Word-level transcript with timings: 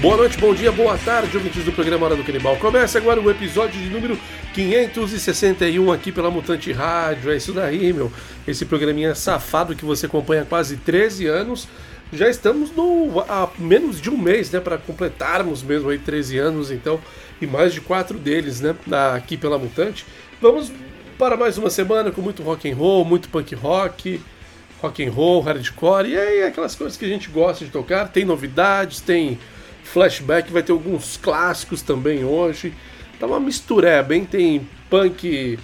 Boa 0.00 0.16
noite, 0.16 0.38
bom 0.38 0.54
dia, 0.54 0.72
boa 0.72 0.96
tarde, 0.96 1.36
ouvintes 1.36 1.62
do 1.62 1.72
programa 1.72 2.06
Hora 2.06 2.16
do 2.16 2.24
Canibal. 2.24 2.56
Começa 2.56 2.96
agora 2.96 3.20
o 3.20 3.30
episódio 3.30 3.78
de 3.78 3.90
número 3.90 4.18
561 4.54 5.92
aqui 5.92 6.10
pela 6.10 6.30
Mutante 6.30 6.72
Rádio. 6.72 7.30
É 7.30 7.36
isso 7.36 7.52
daí, 7.52 7.92
meu. 7.92 8.10
Esse 8.48 8.64
programinha 8.64 9.14
safado 9.14 9.76
que 9.76 9.84
você 9.84 10.06
acompanha 10.06 10.40
há 10.40 10.46
quase 10.46 10.78
13 10.78 11.26
anos. 11.26 11.68
Já 12.14 12.30
estamos 12.30 12.74
no, 12.74 13.20
há 13.28 13.50
menos 13.58 14.00
de 14.00 14.08
um 14.08 14.16
mês, 14.16 14.50
né, 14.50 14.58
para 14.58 14.78
completarmos 14.78 15.62
mesmo 15.62 15.90
aí 15.90 15.98
13 15.98 16.38
anos, 16.38 16.70
então, 16.70 16.98
e 17.38 17.46
mais 17.46 17.74
de 17.74 17.82
quatro 17.82 18.16
deles, 18.16 18.58
né, 18.58 18.74
aqui 19.14 19.36
pela 19.36 19.58
Mutante. 19.58 20.06
Vamos 20.40 20.72
para 21.18 21.36
mais 21.36 21.58
uma 21.58 21.68
semana 21.68 22.10
com 22.10 22.22
muito 22.22 22.42
rock 22.42 22.70
and 22.70 22.74
roll, 22.74 23.04
muito 23.04 23.28
punk 23.28 23.54
rock, 23.54 24.18
rock 24.80 25.04
and 25.04 25.10
roll, 25.10 25.42
hardcore, 25.42 26.08
e 26.08 26.18
aí 26.18 26.42
aquelas 26.42 26.74
coisas 26.74 26.96
que 26.96 27.04
a 27.04 27.08
gente 27.08 27.28
gosta 27.28 27.66
de 27.66 27.70
tocar. 27.70 28.08
Tem 28.08 28.24
novidades, 28.24 29.02
tem 29.02 29.38
flashback, 29.92 30.52
vai 30.52 30.62
ter 30.62 30.72
alguns 30.72 31.16
clássicos 31.16 31.82
também 31.82 32.24
hoje. 32.24 32.72
Tá 33.18 33.26
uma 33.26 33.40
mistureba, 33.40 34.14
hein? 34.14 34.24
Tem 34.24 34.66
punk, 34.88 35.58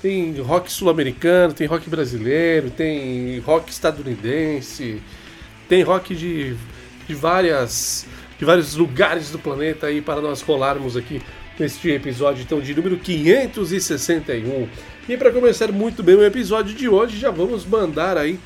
tem 0.00 0.40
rock 0.40 0.72
sul-americano, 0.72 1.52
tem 1.52 1.66
rock 1.66 1.90
brasileiro, 1.90 2.70
tem 2.70 3.38
rock 3.40 3.70
estadunidense, 3.70 5.02
tem 5.68 5.82
rock 5.82 6.14
de, 6.14 6.56
de 7.06 7.14
várias 7.14 8.06
de 8.38 8.44
vários 8.44 8.74
lugares 8.74 9.30
do 9.30 9.38
planeta 9.38 9.86
aí 9.86 10.00
para 10.00 10.20
nós 10.20 10.42
rolarmos 10.42 10.96
aqui 10.96 11.22
neste 11.56 11.90
episódio 11.90 12.42
então 12.42 12.60
de 12.60 12.74
número 12.74 12.96
561. 12.96 14.68
E 15.08 15.16
para 15.16 15.30
começar 15.30 15.70
muito 15.70 16.02
bem 16.02 16.16
o 16.16 16.24
episódio 16.24 16.74
de 16.74 16.88
hoje, 16.88 17.18
já 17.18 17.30
vamos 17.30 17.64
mandar 17.64 18.16
aí 18.16 18.38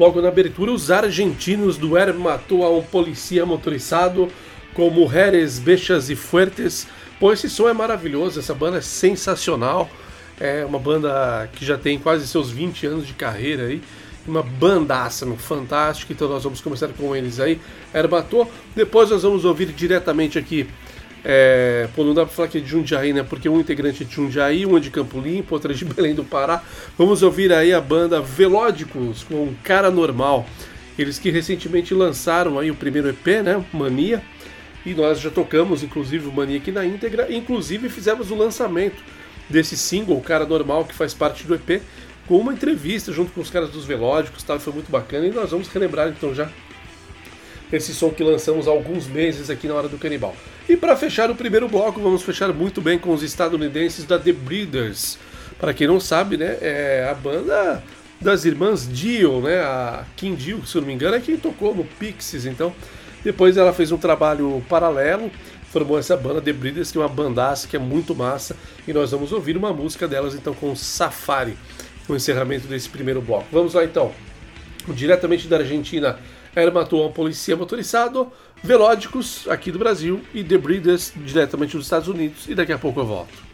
Logo 0.00 0.22
na 0.22 0.28
abertura, 0.28 0.72
os 0.72 0.90
argentinos 0.90 1.76
do 1.76 1.94
Er 1.94 2.14
matou 2.14 2.64
a 2.64 2.70
um 2.70 2.82
policia 2.82 3.44
motorizado 3.44 4.28
com 4.72 4.88
Mujeres 4.88 5.58
Bechas 5.58 6.08
e 6.08 6.16
Fuertes. 6.16 6.88
Pô, 7.18 7.30
esse 7.34 7.50
som 7.50 7.68
é 7.68 7.74
maravilhoso, 7.74 8.40
essa 8.40 8.54
banda 8.54 8.78
é 8.78 8.80
sensacional. 8.80 9.90
É 10.40 10.64
uma 10.64 10.78
banda 10.78 11.50
que 11.52 11.66
já 11.66 11.76
tem 11.76 11.98
quase 11.98 12.26
seus 12.26 12.50
20 12.50 12.86
anos 12.86 13.06
de 13.06 13.12
carreira 13.12 13.64
aí. 13.64 13.82
Uma 14.26 14.42
bandaça, 14.42 15.26
no 15.26 15.36
fantástico. 15.36 16.14
Então 16.14 16.30
nós 16.30 16.44
vamos 16.44 16.62
começar 16.62 16.88
com 16.88 17.14
eles 17.14 17.38
aí. 17.38 17.60
Er 17.92 18.08
matou. 18.08 18.50
Depois 18.74 19.10
nós 19.10 19.22
vamos 19.22 19.44
ouvir 19.44 19.66
diretamente 19.66 20.38
aqui 20.38 20.66
é, 21.24 21.88
pô, 21.94 22.04
não 22.04 22.14
dá 22.14 22.24
pra 22.24 22.34
falar 22.34 22.48
que 22.48 22.58
é 22.58 22.60
de 22.60 22.68
Jundiaí, 22.68 23.12
né? 23.12 23.22
Porque 23.22 23.48
um 23.48 23.60
integrante 23.60 24.02
é 24.02 24.06
de 24.06 24.14
Jundiaí, 24.14 24.64
um 24.64 24.76
é 24.76 24.80
de 24.80 24.90
Campo 24.90 25.20
Limpo, 25.20 25.54
outro 25.54 25.72
é 25.72 25.74
de 25.74 25.84
Belém 25.86 26.14
do 26.14 26.24
Pará. 26.24 26.62
Vamos 26.96 27.22
ouvir 27.22 27.52
aí 27.52 27.72
a 27.72 27.80
banda 27.80 28.20
Velódicos 28.20 29.22
com 29.24 29.44
um 29.44 29.54
Cara 29.62 29.90
Normal. 29.90 30.46
Eles 30.98 31.18
que 31.18 31.30
recentemente 31.30 31.94
lançaram 31.94 32.58
aí 32.58 32.70
o 32.70 32.74
primeiro 32.74 33.08
EP, 33.08 33.26
né? 33.42 33.64
Mania. 33.72 34.22
E 34.84 34.94
nós 34.94 35.20
já 35.20 35.30
tocamos, 35.30 35.82
inclusive, 35.82 36.26
o 36.26 36.32
Mania 36.32 36.56
aqui 36.56 36.72
na 36.72 36.84
íntegra. 36.84 37.32
Inclusive 37.32 37.88
fizemos 37.88 38.30
o 38.30 38.34
lançamento 38.34 39.02
desse 39.48 39.76
single, 39.76 40.20
Cara 40.20 40.46
Normal, 40.46 40.84
que 40.84 40.94
faz 40.94 41.12
parte 41.12 41.44
do 41.44 41.54
EP, 41.54 41.82
com 42.26 42.38
uma 42.38 42.52
entrevista 42.52 43.12
junto 43.12 43.32
com 43.32 43.40
os 43.40 43.50
caras 43.50 43.70
dos 43.70 43.84
Velódicos, 43.84 44.42
tá? 44.42 44.58
foi 44.58 44.72
muito 44.72 44.90
bacana. 44.90 45.26
E 45.26 45.30
nós 45.30 45.50
vamos 45.50 45.68
relembrar 45.68 46.08
então 46.08 46.34
já 46.34 46.48
esse 47.72 47.94
som 47.94 48.10
que 48.10 48.22
lançamos 48.22 48.66
há 48.66 48.70
alguns 48.70 49.06
meses 49.06 49.50
aqui 49.50 49.66
na 49.66 49.74
Hora 49.74 49.88
do 49.88 49.98
Canibal. 49.98 50.34
E 50.68 50.76
para 50.76 50.96
fechar 50.96 51.30
o 51.30 51.34
primeiro 51.34 51.68
bloco, 51.68 52.00
vamos 52.00 52.22
fechar 52.22 52.52
muito 52.52 52.80
bem 52.80 52.98
com 52.98 53.12
os 53.12 53.22
estadunidenses 53.22 54.04
da 54.04 54.18
The 54.18 54.32
Breeders. 54.32 55.18
Para 55.58 55.74
quem 55.74 55.86
não 55.86 56.00
sabe, 56.00 56.36
né, 56.36 56.56
é 56.60 57.08
a 57.10 57.14
banda 57.14 57.82
das 58.20 58.44
irmãs 58.44 58.88
Dio, 58.88 59.40
né, 59.40 59.60
a 59.60 60.04
Kim 60.16 60.34
Dio, 60.34 60.66
se 60.66 60.76
não 60.78 60.86
me 60.86 60.92
engano, 60.92 61.16
é 61.16 61.20
quem 61.20 61.36
tocou 61.36 61.74
no 61.74 61.84
Pixies, 61.84 62.46
então. 62.46 62.72
Depois 63.22 63.56
ela 63.56 63.72
fez 63.72 63.92
um 63.92 63.98
trabalho 63.98 64.64
paralelo, 64.68 65.30
formou 65.70 65.98
essa 65.98 66.16
banda 66.16 66.40
The 66.40 66.52
Breeders, 66.52 66.90
que 66.90 66.98
é 66.98 67.00
uma 67.00 67.08
bandaça 67.08 67.68
que 67.68 67.76
é 67.76 67.78
muito 67.78 68.14
massa, 68.14 68.56
e 68.88 68.92
nós 68.92 69.10
vamos 69.10 69.32
ouvir 69.32 69.56
uma 69.56 69.72
música 69.72 70.08
delas 70.08 70.34
então 70.34 70.54
com 70.54 70.74
Safari, 70.74 71.56
no 72.08 72.16
encerramento 72.16 72.66
desse 72.66 72.88
primeiro 72.88 73.20
bloco. 73.20 73.46
Vamos 73.52 73.74
lá 73.74 73.84
então. 73.84 74.12
Diretamente 74.88 75.46
da 75.46 75.58
Argentina, 75.58 76.18
ela 76.54 76.70
matou 76.70 77.06
um 77.06 77.12
policial 77.12 77.58
motorizado, 77.58 78.30
Velódicos 78.62 79.48
aqui 79.48 79.72
do 79.72 79.78
Brasil 79.78 80.20
e 80.34 80.44
The 80.44 80.58
Breeders 80.58 81.14
diretamente 81.16 81.76
dos 81.76 81.86
Estados 81.86 82.08
Unidos. 82.08 82.46
E 82.46 82.54
daqui 82.54 82.72
a 82.72 82.78
pouco 82.78 83.00
eu 83.00 83.06
volto. 83.06 83.49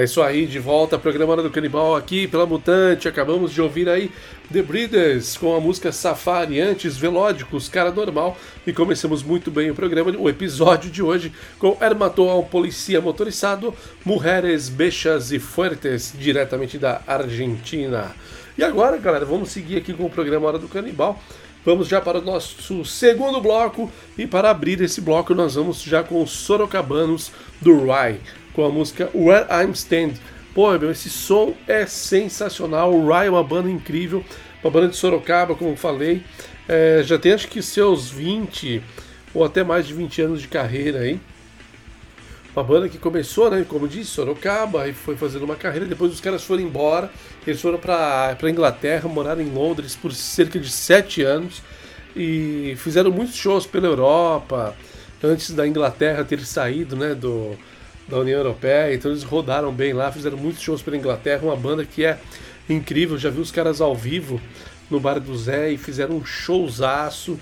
É 0.00 0.04
isso 0.04 0.22
aí, 0.22 0.46
de 0.46 0.58
volta, 0.58 0.98
programa 0.98 1.36
do 1.36 1.50
Canibal 1.50 1.94
aqui 1.94 2.26
pela 2.26 2.46
Mutante. 2.46 3.06
Acabamos 3.06 3.52
de 3.52 3.60
ouvir 3.60 3.86
aí 3.86 4.10
The 4.50 4.62
Breeders 4.62 5.36
com 5.36 5.54
a 5.54 5.60
música 5.60 5.92
Safari, 5.92 6.58
antes 6.58 6.96
Velódicos, 6.96 7.68
Cara 7.68 7.90
Normal. 7.90 8.34
E 8.66 8.72
começamos 8.72 9.22
muito 9.22 9.50
bem 9.50 9.70
o 9.70 9.74
programa, 9.74 10.10
o 10.16 10.26
episódio 10.26 10.90
de 10.90 11.02
hoje 11.02 11.30
com 11.58 11.76
Hermatou 11.82 12.40
um 12.40 12.42
Policia 12.42 12.98
Motorizado, 12.98 13.74
Mulheres 14.02 14.70
Bechas 14.70 15.32
e 15.32 15.38
Fuertes, 15.38 16.14
diretamente 16.18 16.78
da 16.78 17.02
Argentina. 17.06 18.16
E 18.56 18.64
agora, 18.64 18.96
galera, 18.96 19.26
vamos 19.26 19.50
seguir 19.50 19.76
aqui 19.76 19.92
com 19.92 20.06
o 20.06 20.10
programa 20.10 20.48
Hora 20.48 20.58
do 20.58 20.66
Canibal. 20.66 21.20
Vamos 21.62 21.88
já 21.88 22.00
para 22.00 22.20
o 22.20 22.24
nosso 22.24 22.86
segundo 22.86 23.38
bloco 23.38 23.92
e 24.16 24.26
para 24.26 24.48
abrir 24.48 24.80
esse 24.80 25.02
bloco 25.02 25.34
nós 25.34 25.56
vamos 25.56 25.82
já 25.82 26.02
com 26.02 26.22
os 26.22 26.30
Sorocabanos 26.30 27.30
do 27.60 27.84
Rye 27.84 28.18
com 28.52 28.64
a 28.64 28.68
música 28.68 29.10
Where 29.14 29.46
I'm 29.50 29.72
Stand. 29.72 30.14
Pô, 30.54 30.70
meu, 30.78 30.90
esse 30.90 31.08
som 31.08 31.54
é 31.68 31.86
sensacional. 31.86 32.92
O 32.92 33.06
Ryan 33.06 33.24
é 33.24 33.30
uma 33.30 33.44
banda 33.44 33.70
incrível, 33.70 34.24
uma 34.62 34.70
banda 34.70 34.88
de 34.88 34.96
Sorocaba, 34.96 35.54
como 35.54 35.76
falei. 35.76 36.22
É, 36.68 37.02
já 37.04 37.18
tem 37.18 37.32
acho 37.32 37.48
que 37.48 37.62
seus 37.62 38.10
20 38.10 38.82
ou 39.32 39.44
até 39.44 39.62
mais 39.62 39.86
de 39.86 39.94
20 39.94 40.22
anos 40.22 40.40
de 40.40 40.48
carreira 40.48 41.00
aí. 41.00 41.20
Uma 42.54 42.64
banda 42.64 42.88
que 42.88 42.98
começou, 42.98 43.48
né, 43.48 43.64
como 43.68 43.86
disse, 43.86 44.10
Sorocaba, 44.10 44.88
e 44.88 44.92
foi 44.92 45.16
fazendo 45.16 45.44
uma 45.44 45.54
carreira. 45.54 45.86
Depois 45.86 46.12
os 46.12 46.20
caras 46.20 46.42
foram 46.42 46.62
embora, 46.62 47.08
eles 47.46 47.60
foram 47.60 47.78
para 47.78 48.50
Inglaterra, 48.50 49.08
moraram 49.08 49.40
em 49.40 49.50
Londres 49.50 49.94
por 49.94 50.12
cerca 50.12 50.58
de 50.58 50.68
7 50.68 51.22
anos 51.22 51.62
e 52.14 52.74
fizeram 52.76 53.10
muitos 53.12 53.36
shows 53.36 53.66
pela 53.66 53.86
Europa, 53.86 54.74
antes 55.22 55.52
da 55.52 55.66
Inglaterra 55.66 56.24
ter 56.24 56.40
saído 56.40 56.96
né, 56.96 57.14
do, 57.14 57.56
da 58.10 58.18
União 58.18 58.38
Europeia, 58.38 58.94
então 58.94 59.10
eles 59.10 59.22
rodaram 59.22 59.72
bem 59.72 59.92
lá, 59.92 60.10
fizeram 60.12 60.36
muitos 60.36 60.60
shows 60.60 60.82
pela 60.82 60.96
Inglaterra, 60.96 61.42
uma 61.44 61.56
banda 61.56 61.84
que 61.84 62.04
é 62.04 62.18
incrível, 62.68 63.16
já 63.16 63.30
vi 63.30 63.40
os 63.40 63.50
caras 63.50 63.80
ao 63.80 63.94
vivo 63.94 64.40
no 64.90 64.98
Bar 64.98 65.20
do 65.20 65.36
Zé 65.36 65.70
e 65.70 65.78
fizeram 65.78 66.16
um 66.16 66.24
showzaço. 66.24 67.38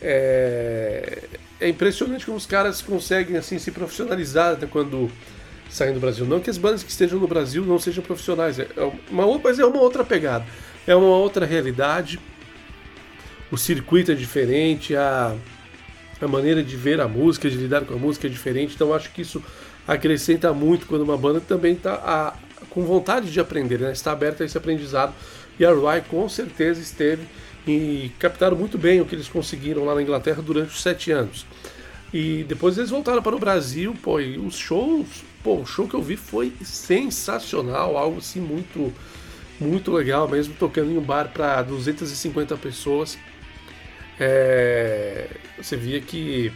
É, 0.00 1.22
é 1.60 1.68
impressionante 1.68 2.24
como 2.24 2.36
os 2.36 2.46
caras 2.46 2.82
conseguem 2.82 3.36
assim 3.36 3.58
se 3.58 3.70
profissionalizar 3.70 4.54
até 4.54 4.66
quando 4.66 5.10
saem 5.68 5.92
do 5.92 6.00
Brasil. 6.00 6.24
Não 6.24 6.40
que 6.40 6.50
as 6.50 6.58
bandas 6.58 6.82
que 6.82 6.90
estejam 6.90 7.18
no 7.18 7.28
Brasil 7.28 7.64
não 7.64 7.78
sejam 7.78 8.02
profissionais, 8.02 8.58
é 8.58 8.66
uma, 9.10 9.38
mas 9.38 9.58
é 9.58 9.64
uma 9.64 9.80
outra 9.80 10.04
pegada, 10.04 10.44
é 10.86 10.94
uma 10.94 11.16
outra 11.16 11.44
realidade. 11.44 12.18
O 13.50 13.56
circuito 13.56 14.10
é 14.10 14.14
diferente, 14.14 14.96
a, 14.96 15.34
a 16.20 16.28
maneira 16.28 16.62
de 16.62 16.76
ver 16.76 17.00
a 17.00 17.06
música, 17.06 17.48
de 17.48 17.56
lidar 17.56 17.82
com 17.82 17.94
a 17.94 17.98
música 17.98 18.26
é 18.26 18.30
diferente, 18.30 18.74
então 18.74 18.92
acho 18.92 19.10
que 19.12 19.22
isso 19.22 19.42
acrescenta 19.86 20.52
muito 20.52 20.86
quando 20.86 21.02
uma 21.02 21.16
banda 21.16 21.40
também 21.40 21.74
está 21.74 22.36
com 22.70 22.84
vontade 22.84 23.30
de 23.30 23.40
aprender, 23.40 23.78
né? 23.78 23.92
está 23.92 24.12
aberta 24.12 24.42
a 24.42 24.46
esse 24.46 24.56
aprendizado. 24.56 25.14
E 25.58 25.64
a 25.64 25.70
Rye 25.70 26.02
com 26.08 26.28
certeza 26.28 26.80
esteve 26.80 27.22
e 27.66 28.10
captaram 28.18 28.56
muito 28.56 28.78
bem 28.78 29.00
o 29.00 29.06
que 29.06 29.14
eles 29.14 29.28
conseguiram 29.28 29.84
lá 29.84 29.94
na 29.94 30.02
Inglaterra 30.02 30.42
durante 30.42 30.70
os 30.70 30.82
sete 30.82 31.10
anos. 31.10 31.46
E 32.12 32.44
depois 32.44 32.78
eles 32.78 32.90
voltaram 32.90 33.22
para 33.22 33.34
o 33.34 33.38
Brasil, 33.38 33.94
pô, 34.02 34.20
e 34.20 34.38
os 34.38 34.56
shows, 34.56 35.06
pô, 35.42 35.56
o 35.56 35.66
show 35.66 35.88
que 35.88 35.94
eu 35.94 36.02
vi 36.02 36.16
foi 36.16 36.52
sensacional, 36.62 37.96
algo 37.96 38.18
assim 38.18 38.40
muito, 38.40 38.92
muito 39.58 39.90
legal, 39.90 40.28
mesmo 40.28 40.54
tocando 40.54 40.92
em 40.92 40.98
um 40.98 41.02
bar 41.02 41.30
para 41.32 41.62
250 41.62 42.56
pessoas. 42.56 43.18
É, 44.20 45.28
você 45.58 45.76
via 45.76 46.00
que 46.00 46.52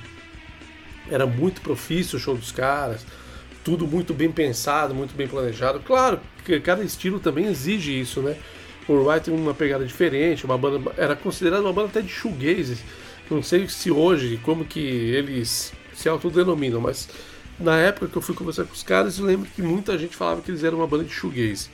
era 1.11 1.27
muito 1.27 1.61
profício 1.61 2.17
o 2.17 2.21
show 2.21 2.37
dos 2.37 2.53
caras, 2.53 3.05
tudo 3.65 3.87
muito 3.87 4.15
bem 4.15 4.31
pensado, 4.31 4.95
muito 4.95 5.15
bem 5.15 5.29
planejado. 5.29 5.81
Claro 5.81 6.21
que 6.45 6.59
cada 6.61 6.83
estilo 6.83 7.21
também 7.21 7.47
exige 7.47 7.99
isso, 7.99 8.21
né? 8.21 8.37
O 8.89 8.95
Wright 8.95 9.25
tem 9.25 9.35
uma 9.35 9.55
pegada 9.55 9.85
diferente, 9.85 10.45
uma 10.45 10.59
banda 10.59 10.93
era 10.97 11.15
considerada 11.15 11.63
uma 11.63 11.73
banda 11.73 11.89
até 11.89 12.01
de 12.01 12.09
shoegaze. 12.09 12.79
Não 13.31 13.43
sei 13.43 13.69
se 13.69 13.91
hoje 13.91 14.41
como 14.43 14.65
que 14.65 14.81
eles 14.81 15.73
se 15.95 16.09
autodenominam, 16.09 16.81
mas 16.81 17.09
na 17.59 17.77
época 17.77 18.09
que 18.09 18.17
eu 18.17 18.23
fui 18.23 18.35
conversar 18.35 18.65
com 18.65 18.73
os 18.73 18.83
caras, 18.83 19.19
eu 19.19 19.27
lembro 19.27 19.49
que 19.55 19.63
muita 19.63 19.97
gente 19.97 20.17
falava 20.17 20.41
que 20.41 20.51
eles 20.51 20.65
eram 20.65 20.79
uma 20.79 20.87
banda 20.87 21.05
de 21.05 21.13
shoegaze 21.13 21.69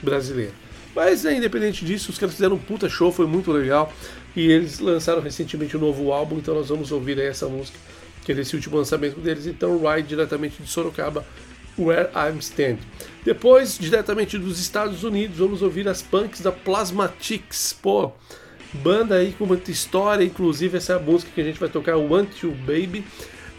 brasileira. 0.00 0.52
Mas 0.94 1.24
né, 1.24 1.36
independente 1.36 1.84
disso, 1.84 2.10
os 2.10 2.18
caras 2.18 2.34
fizeram 2.34 2.56
um 2.56 2.58
puta 2.58 2.88
show, 2.88 3.10
foi 3.10 3.26
muito 3.26 3.50
legal. 3.50 3.92
E 4.34 4.50
eles 4.50 4.78
lançaram 4.78 5.20
recentemente 5.20 5.76
um 5.76 5.80
novo 5.80 6.12
álbum, 6.12 6.36
então 6.38 6.54
nós 6.54 6.68
vamos 6.68 6.92
ouvir 6.92 7.18
essa 7.18 7.48
música 7.48 7.78
que 8.26 8.32
é 8.32 8.34
desse 8.34 8.56
último 8.56 8.76
lançamento 8.76 9.20
deles, 9.20 9.46
então 9.46 9.78
Ride 9.78 10.08
diretamente 10.08 10.60
de 10.60 10.68
Sorocaba, 10.68 11.24
Where 11.78 12.08
I'm 12.12 12.40
Stand. 12.40 12.78
Depois, 13.24 13.78
diretamente 13.78 14.36
dos 14.36 14.58
Estados 14.58 15.04
Unidos, 15.04 15.38
vamos 15.38 15.62
ouvir 15.62 15.86
as 15.86 16.02
punks 16.02 16.40
da 16.40 16.50
Plasmatics, 16.50 17.72
pô, 17.80 18.10
banda 18.72 19.14
aí 19.14 19.32
com 19.32 19.46
muita 19.46 19.70
história, 19.70 20.24
inclusive 20.24 20.76
essa 20.76 20.98
música 20.98 21.30
que 21.32 21.40
a 21.40 21.44
gente 21.44 21.60
vai 21.60 21.68
tocar, 21.68 21.96
Want 21.96 22.42
You 22.42 22.50
Baby, 22.50 23.04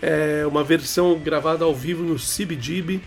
é 0.02 0.46
uma 0.46 0.66
versão 0.66 1.18
gravada 1.18 1.64
ao 1.64 1.74
vivo 1.74 2.04
no 2.04 2.18
CBGB 2.18 3.00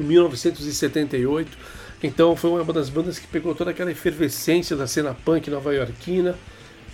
em 0.00 0.02
1978. 0.02 1.56
Então 2.02 2.34
foi 2.34 2.50
uma 2.60 2.72
das 2.72 2.88
bandas 2.88 3.20
que 3.20 3.28
pegou 3.28 3.54
toda 3.54 3.70
aquela 3.70 3.92
efervescência 3.92 4.74
da 4.74 4.88
cena 4.88 5.14
punk 5.14 5.48
nova-iorquina 5.48 6.36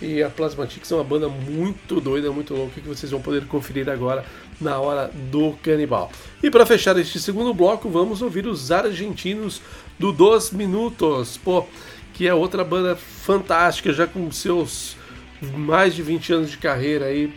e 0.00 0.22
a 0.22 0.30
Plasmatics 0.30 0.90
é 0.92 0.94
uma 0.94 1.04
banda 1.04 1.28
muito 1.28 2.00
doida, 2.00 2.30
muito 2.30 2.54
louca, 2.54 2.80
que 2.80 2.86
vocês 2.88 3.10
vão 3.10 3.20
poder 3.20 3.46
conferir 3.46 3.88
agora 3.88 4.24
na 4.60 4.78
hora 4.78 5.10
do 5.30 5.52
canibal. 5.62 6.10
E 6.42 6.50
para 6.50 6.64
fechar 6.64 6.96
este 6.98 7.20
segundo 7.20 7.52
bloco, 7.52 7.88
vamos 7.88 8.22
ouvir 8.22 8.46
os 8.46 8.70
argentinos 8.70 9.60
do 9.98 10.12
Dos 10.12 10.52
Minutos, 10.52 11.36
pô, 11.36 11.66
que 12.14 12.28
é 12.28 12.34
outra 12.34 12.62
banda 12.62 12.96
fantástica, 12.96 13.92
já 13.92 14.06
com 14.06 14.30
seus 14.30 14.96
mais 15.56 15.94
de 15.94 16.02
20 16.02 16.32
anos 16.32 16.50
de 16.50 16.58
carreira 16.58 17.06
aí, 17.06 17.32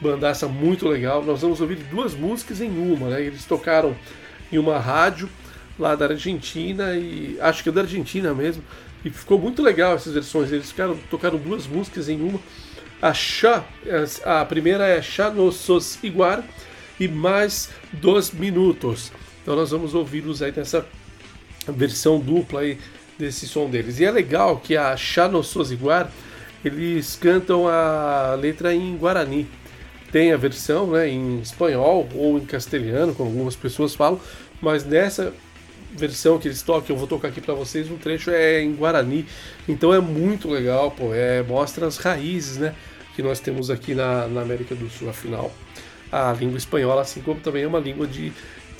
bandaça 0.00 0.48
muito 0.48 0.88
legal. 0.88 1.24
Nós 1.24 1.40
vamos 1.42 1.60
ouvir 1.60 1.76
duas 1.76 2.14
músicas 2.14 2.60
em 2.60 2.70
uma, 2.70 3.10
né? 3.10 3.22
Eles 3.22 3.44
tocaram 3.44 3.96
em 4.52 4.58
uma 4.58 4.78
rádio 4.78 5.28
lá 5.78 5.94
da 5.94 6.06
Argentina 6.06 6.96
e 6.96 7.36
acho 7.40 7.62
que 7.62 7.68
é 7.68 7.72
da 7.72 7.80
Argentina 7.80 8.34
mesmo 8.34 8.62
e 9.04 9.10
ficou 9.10 9.38
muito 9.38 9.62
legal 9.62 9.94
essas 9.94 10.14
versões. 10.14 10.52
Eles 10.52 10.70
ficaram, 10.70 10.96
tocaram 11.10 11.38
duas 11.38 11.66
músicas 11.66 12.08
em 12.08 12.20
uma. 12.20 12.40
A 13.00 13.12
Chá, 13.12 13.64
a 14.24 14.44
primeira 14.44 14.86
é 14.86 15.02
Chá 15.02 15.28
no 15.30 15.50
Sos 15.50 15.98
Iguar 16.02 16.44
e 17.00 17.08
mais 17.08 17.70
dois 17.92 18.30
minutos. 18.30 19.10
Então 19.42 19.56
nós 19.56 19.70
vamos 19.70 19.94
ouvi-los 19.94 20.40
aí 20.40 20.52
nessa 20.56 20.86
versão 21.66 22.20
dupla 22.20 22.60
aí 22.60 22.78
desse 23.18 23.46
som 23.46 23.68
deles. 23.68 23.98
E 23.98 24.04
é 24.04 24.10
legal 24.10 24.58
que 24.58 24.76
a 24.76 24.96
Chá 24.96 25.28
no 25.28 25.42
Sos 25.42 25.72
Iguar 25.72 26.12
eles 26.64 27.16
cantam 27.16 27.66
a 27.66 28.36
letra 28.40 28.72
em 28.72 28.96
Guarani. 28.96 29.48
Tem 30.12 30.32
a 30.32 30.36
versão 30.36 30.86
né, 30.88 31.08
em 31.08 31.40
espanhol 31.40 32.08
ou 32.14 32.38
em 32.38 32.44
castelhano, 32.44 33.14
como 33.14 33.30
algumas 33.30 33.56
pessoas 33.56 33.94
falam, 33.94 34.20
mas 34.60 34.84
nessa 34.84 35.32
versão 35.94 36.38
que 36.38 36.48
eles 36.48 36.62
tocam, 36.62 36.94
eu 36.94 36.96
vou 36.96 37.06
tocar 37.06 37.28
aqui 37.28 37.40
para 37.40 37.54
vocês, 37.54 37.90
um 37.90 37.96
trecho 37.96 38.30
é 38.30 38.62
em 38.62 38.74
Guarani, 38.74 39.26
então 39.68 39.92
é 39.92 40.00
muito 40.00 40.48
legal, 40.48 40.90
pô, 40.90 41.14
é, 41.14 41.42
mostra 41.42 41.86
as 41.86 41.96
raízes, 41.96 42.58
né, 42.58 42.74
que 43.14 43.22
nós 43.22 43.40
temos 43.40 43.70
aqui 43.70 43.94
na, 43.94 44.26
na 44.28 44.42
América 44.42 44.74
do 44.74 44.88
Sul, 44.90 45.10
afinal, 45.10 45.52
a 46.10 46.32
língua 46.32 46.58
espanhola, 46.58 47.02
assim 47.02 47.20
como 47.20 47.40
também 47.40 47.62
é 47.62 47.66
uma 47.66 47.78
língua 47.78 48.06
de 48.06 48.32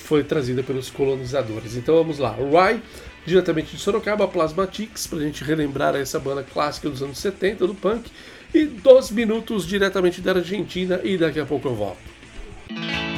foi 0.02 0.24
trazida 0.24 0.62
pelos 0.62 0.90
colonizadores. 0.90 1.76
Então 1.76 1.94
vamos 1.94 2.18
lá, 2.18 2.36
Rai, 2.52 2.82
diretamente 3.24 3.76
de 3.76 3.80
Sorocaba, 3.80 4.28
Plasmatics, 4.28 5.06
para 5.06 5.18
a 5.18 5.22
gente 5.22 5.44
relembrar 5.44 5.94
essa 5.94 6.18
banda 6.18 6.42
clássica 6.42 6.90
dos 6.90 7.02
anos 7.02 7.18
70 7.18 7.66
do 7.66 7.74
punk, 7.74 8.10
e 8.52 8.66
12 8.66 9.14
minutos 9.14 9.66
diretamente 9.66 10.20
da 10.20 10.32
Argentina, 10.32 11.00
e 11.02 11.16
daqui 11.16 11.40
a 11.40 11.46
pouco 11.46 11.68
eu 11.68 11.74
volto. 11.74 13.11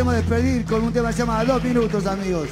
Queremos 0.00 0.14
despedir 0.14 0.64
con 0.64 0.82
un 0.82 0.92
tema 0.94 1.08
que 1.08 1.12
se 1.12 1.18
llama 1.18 1.44
Dos 1.44 1.62
Minutos, 1.62 2.06
amigos. 2.06 2.48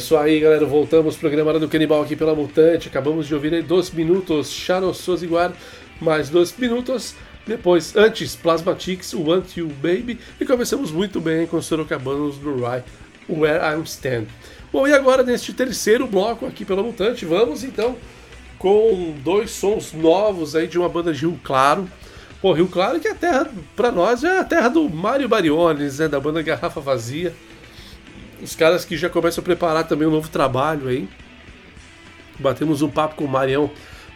Isso 0.00 0.16
aí, 0.16 0.40
galera. 0.40 0.64
Voltamos 0.64 1.14
programa 1.14 1.58
do 1.58 1.68
Canibal 1.68 2.00
aqui 2.00 2.16
pela 2.16 2.34
Mutante. 2.34 2.88
Acabamos 2.88 3.26
de 3.26 3.34
ouvir 3.34 3.52
aí 3.52 3.62
dois 3.62 3.90
minutos 3.90 4.50
Shadow 4.50 4.94
Soziguar, 4.94 5.52
mais 6.00 6.30
dois 6.30 6.56
minutos. 6.56 7.14
Depois, 7.46 7.94
antes, 7.94 8.34
Plasmatics, 8.34 9.12
Want 9.12 9.58
You 9.58 9.68
Baby. 9.68 10.18
E 10.40 10.46
começamos 10.46 10.90
muito 10.90 11.20
bem 11.20 11.46
com 11.46 11.60
Sorocabanos 11.60 12.38
do 12.38 12.64
Rye, 12.64 12.82
Where 13.28 13.60
I'm 13.62 13.82
Stand. 13.82 14.24
Bom, 14.72 14.88
e 14.88 14.94
agora 14.94 15.22
neste 15.22 15.52
terceiro 15.52 16.06
bloco 16.06 16.46
aqui 16.46 16.64
pela 16.64 16.82
Mutante, 16.82 17.26
vamos 17.26 17.62
então 17.62 17.94
com 18.58 19.14
dois 19.22 19.50
sons 19.50 19.92
novos 19.92 20.56
aí 20.56 20.66
de 20.66 20.78
uma 20.78 20.88
banda 20.88 21.12
de 21.12 21.20
Rio 21.20 21.38
Claro. 21.44 21.86
Pô, 22.40 22.54
Rio 22.54 22.68
Claro 22.68 22.98
que 23.00 23.08
é 23.08 23.10
a 23.10 23.14
terra, 23.14 23.50
pra 23.76 23.92
nós, 23.92 24.24
é 24.24 24.38
a 24.38 24.44
terra 24.44 24.68
do 24.68 24.88
Mário 24.88 25.28
Bariones, 25.28 25.98
né, 25.98 26.08
da 26.08 26.18
banda 26.18 26.40
Garrafa 26.40 26.80
Vazia 26.80 27.34
os 28.42 28.54
caras 28.56 28.84
que 28.84 28.96
já 28.96 29.08
começam 29.08 29.42
a 29.42 29.44
preparar 29.44 29.86
também 29.86 30.06
um 30.06 30.10
novo 30.10 30.28
trabalho 30.28 30.88
aí. 30.88 31.08
Batemos 32.38 32.82
um 32.82 32.88
papo 32.88 33.16
com 33.16 33.24
o 33.24 33.28
Marião 33.28 33.70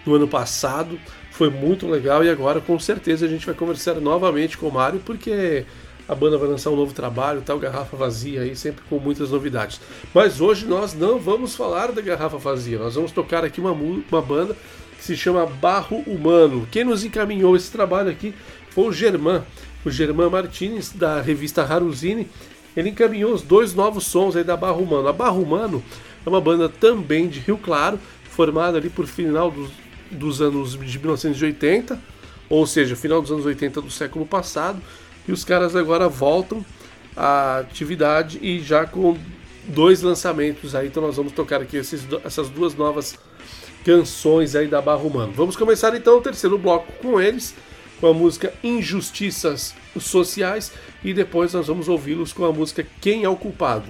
no 0.06 0.14
ano 0.14 0.28
passado, 0.28 0.98
foi 1.30 1.50
muito 1.50 1.86
legal 1.86 2.24
e 2.24 2.30
agora 2.30 2.60
com 2.60 2.78
certeza 2.78 3.26
a 3.26 3.28
gente 3.28 3.44
vai 3.44 3.54
conversar 3.54 3.94
novamente 3.94 4.56
com 4.56 4.68
o 4.68 4.72
Mário 4.72 5.00
porque 5.04 5.64
a 6.08 6.14
banda 6.14 6.36
vai 6.36 6.48
lançar 6.48 6.70
um 6.70 6.76
novo 6.76 6.92
trabalho, 6.92 7.42
tal 7.42 7.58
garrafa 7.58 7.96
vazia 7.96 8.42
aí, 8.42 8.54
sempre 8.54 8.84
com 8.88 8.98
muitas 8.98 9.30
novidades. 9.30 9.80
Mas 10.12 10.40
hoje 10.40 10.66
nós 10.66 10.94
não 10.94 11.18
vamos 11.18 11.54
falar 11.54 11.92
da 11.92 12.02
garrafa 12.02 12.36
vazia, 12.36 12.78
nós 12.78 12.94
vamos 12.94 13.10
tocar 13.10 13.44
aqui 13.44 13.60
uma, 13.60 13.72
uma 13.72 14.22
banda 14.22 14.54
que 14.96 15.04
se 15.04 15.16
chama 15.16 15.46
Barro 15.46 15.96
Humano. 16.06 16.68
Quem 16.70 16.84
nos 16.84 17.04
encaminhou 17.04 17.56
esse 17.56 17.70
trabalho 17.70 18.10
aqui 18.10 18.34
foi 18.70 18.84
o 18.84 18.92
Germán, 18.92 19.42
o 19.84 19.90
Germán 19.90 20.28
Martinez 20.28 20.92
da 20.92 21.20
revista 21.20 21.62
Haruzini 21.62 22.28
ele 22.76 22.90
encaminhou 22.90 23.32
os 23.32 23.42
dois 23.42 23.74
novos 23.74 24.06
sons 24.06 24.37
aí 24.37 24.44
da 24.44 24.56
Barra 24.56 24.76
Humano. 24.76 25.08
A 25.08 25.12
Barra 25.12 25.32
Humano 25.32 25.82
é 26.24 26.28
uma 26.28 26.40
banda 26.40 26.68
também 26.68 27.28
de 27.28 27.40
Rio 27.40 27.58
Claro, 27.58 27.98
formada 28.30 28.78
ali 28.78 28.90
por 28.90 29.06
final 29.06 29.50
dos, 29.50 29.70
dos 30.10 30.42
anos 30.42 30.72
de 30.72 30.98
1980, 30.98 31.98
ou 32.48 32.66
seja, 32.66 32.96
final 32.96 33.20
dos 33.22 33.30
anos 33.30 33.46
80 33.46 33.80
do 33.80 33.90
século 33.90 34.26
passado, 34.26 34.80
e 35.26 35.32
os 35.32 35.44
caras 35.44 35.76
agora 35.76 36.08
voltam 36.08 36.64
à 37.16 37.58
atividade 37.58 38.38
e 38.42 38.60
já 38.60 38.84
com 38.87 39.16
dois 39.68 40.02
lançamentos 40.02 40.74
aí, 40.74 40.88
então 40.88 41.02
nós 41.02 41.16
vamos 41.16 41.32
tocar 41.32 41.62
aqui 41.62 41.76
esses, 41.76 42.06
essas 42.24 42.48
duas 42.48 42.74
novas 42.74 43.16
canções 43.84 44.54
aí 44.56 44.66
da 44.66 44.80
Barra 44.80 45.02
Humano. 45.02 45.32
Vamos 45.34 45.56
começar 45.56 45.94
então 45.94 46.18
o 46.18 46.20
terceiro 46.20 46.58
bloco 46.58 46.92
com 47.00 47.20
eles, 47.20 47.54
com 48.00 48.08
a 48.08 48.14
música 48.14 48.52
Injustiças 48.62 49.74
Sociais 49.98 50.72
e 51.04 51.12
depois 51.12 51.52
nós 51.52 51.66
vamos 51.66 51.88
ouvi-los 51.88 52.32
com 52.32 52.44
a 52.44 52.52
música 52.52 52.86
Quem 53.00 53.24
é 53.24 53.28
o 53.28 53.36
Culpado. 53.36 53.84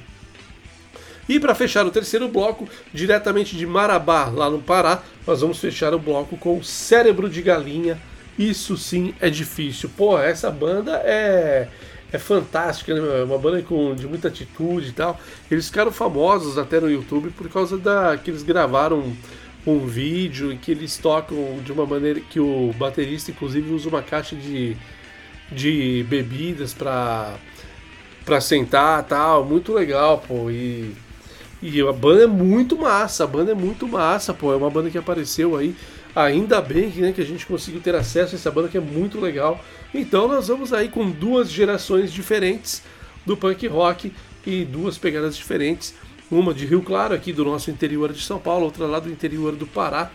E 1.29 1.41
para 1.41 1.55
fechar 1.55 1.87
o 1.87 1.91
terceiro 1.91 2.29
bloco, 2.29 2.69
diretamente 2.93 3.57
de 3.57 3.67
Marabá, 3.67 4.27
lá 4.27 4.51
no 4.51 4.61
Pará, 4.61 5.03
nós 5.27 5.41
vamos 5.41 5.59
fechar 5.59 5.95
o 5.95 5.99
bloco 5.99 6.37
com 6.37 6.63
Cérebro 6.63 7.31
de 7.31 7.41
Galinha. 7.41 7.99
Isso 8.39 8.77
sim 8.77 9.15
é 9.21 9.31
difícil. 9.31 9.91
Pô, 9.97 10.19
essa 10.19 10.51
banda 10.51 10.97
é 11.05 11.69
é 12.15 12.19
fantástica, 12.19 12.95
né? 12.95 13.21
É 13.21 13.25
uma 13.25 13.39
banda 13.39 13.61
com, 13.63 13.93
de 13.95 14.07
muita 14.07 14.29
atitude 14.29 14.91
e 14.91 14.93
tal. 14.93 15.19
Eles 15.51 15.67
ficaram 15.67 15.91
famosos 15.91 16.57
até 16.57 16.79
no 16.79 16.89
YouTube 16.89 17.31
por 17.31 17.49
causa 17.49 17.77
da 17.77 18.17
que 18.17 18.31
eles 18.31 18.45
gravaram 18.45 19.01
um, 19.01 19.17
um 19.67 19.87
vídeo 19.87 20.53
em 20.53 20.57
que 20.57 20.71
eles 20.71 20.97
tocam 20.97 21.59
de 21.65 21.73
uma 21.73 21.85
maneira 21.85 22.21
que 22.21 22.39
o 22.39 22.73
baterista 22.79 23.33
inclusive 23.33 23.73
usa 23.73 23.89
uma 23.89 24.01
caixa 24.01 24.37
de 24.37 24.77
de 25.51 26.05
bebidas 26.09 26.73
pra, 26.75 27.35
pra 28.25 28.41
sentar 28.41 29.03
tal. 29.05 29.45
Muito 29.45 29.73
legal, 29.73 30.19
pô. 30.27 30.51
E, 30.51 30.95
e 31.63 31.81
a 31.81 31.93
banda 31.93 32.25
é 32.25 32.27
muito 32.27 32.77
massa, 32.77 33.25
a 33.25 33.27
banda 33.27 33.53
é 33.53 33.55
muito 33.55 33.87
massa, 33.89 34.35
pô. 34.35 34.53
É 34.53 34.57
uma 34.57 34.71
banda 34.71 34.91
que 34.91 34.99
apareceu 34.99 35.57
aí 35.57 35.75
Ainda 36.15 36.61
bem 36.61 36.91
que, 36.91 37.01
né, 37.01 37.13
que 37.13 37.21
a 37.21 37.27
gente 37.27 37.45
conseguiu 37.45 37.81
ter 37.81 37.95
acesso 37.95 38.37
a 38.37 38.39
essa 38.39 38.51
banda 38.51 38.69
que 38.69 38.77
é 38.77 38.81
muito 38.81 39.21
legal. 39.21 39.63
Então 39.93 40.29
nós 40.29 40.47
vamos 40.47 40.73
aí 40.73 40.89
com 40.89 41.11
duas 41.11 41.51
gerações 41.51 42.13
diferentes 42.13 42.83
do 43.27 43.37
punk 43.37 43.67
rock 43.67 44.13
e 44.47 44.65
duas 44.65 44.97
pegadas 44.97 45.37
diferentes. 45.37 45.93
Uma 46.31 46.55
de 46.55 46.67
Rio 46.67 46.83
Claro, 46.83 47.15
aqui 47.15 47.33
do 47.33 47.45
nosso 47.45 47.71
interior 47.71 48.13
de 48.13 48.23
São 48.23 48.39
Paulo, 48.39 48.65
outra 48.65 48.87
lá 48.87 49.01
do 49.01 49.11
interior 49.11 49.57
do 49.57 49.67
Pará. 49.67 50.11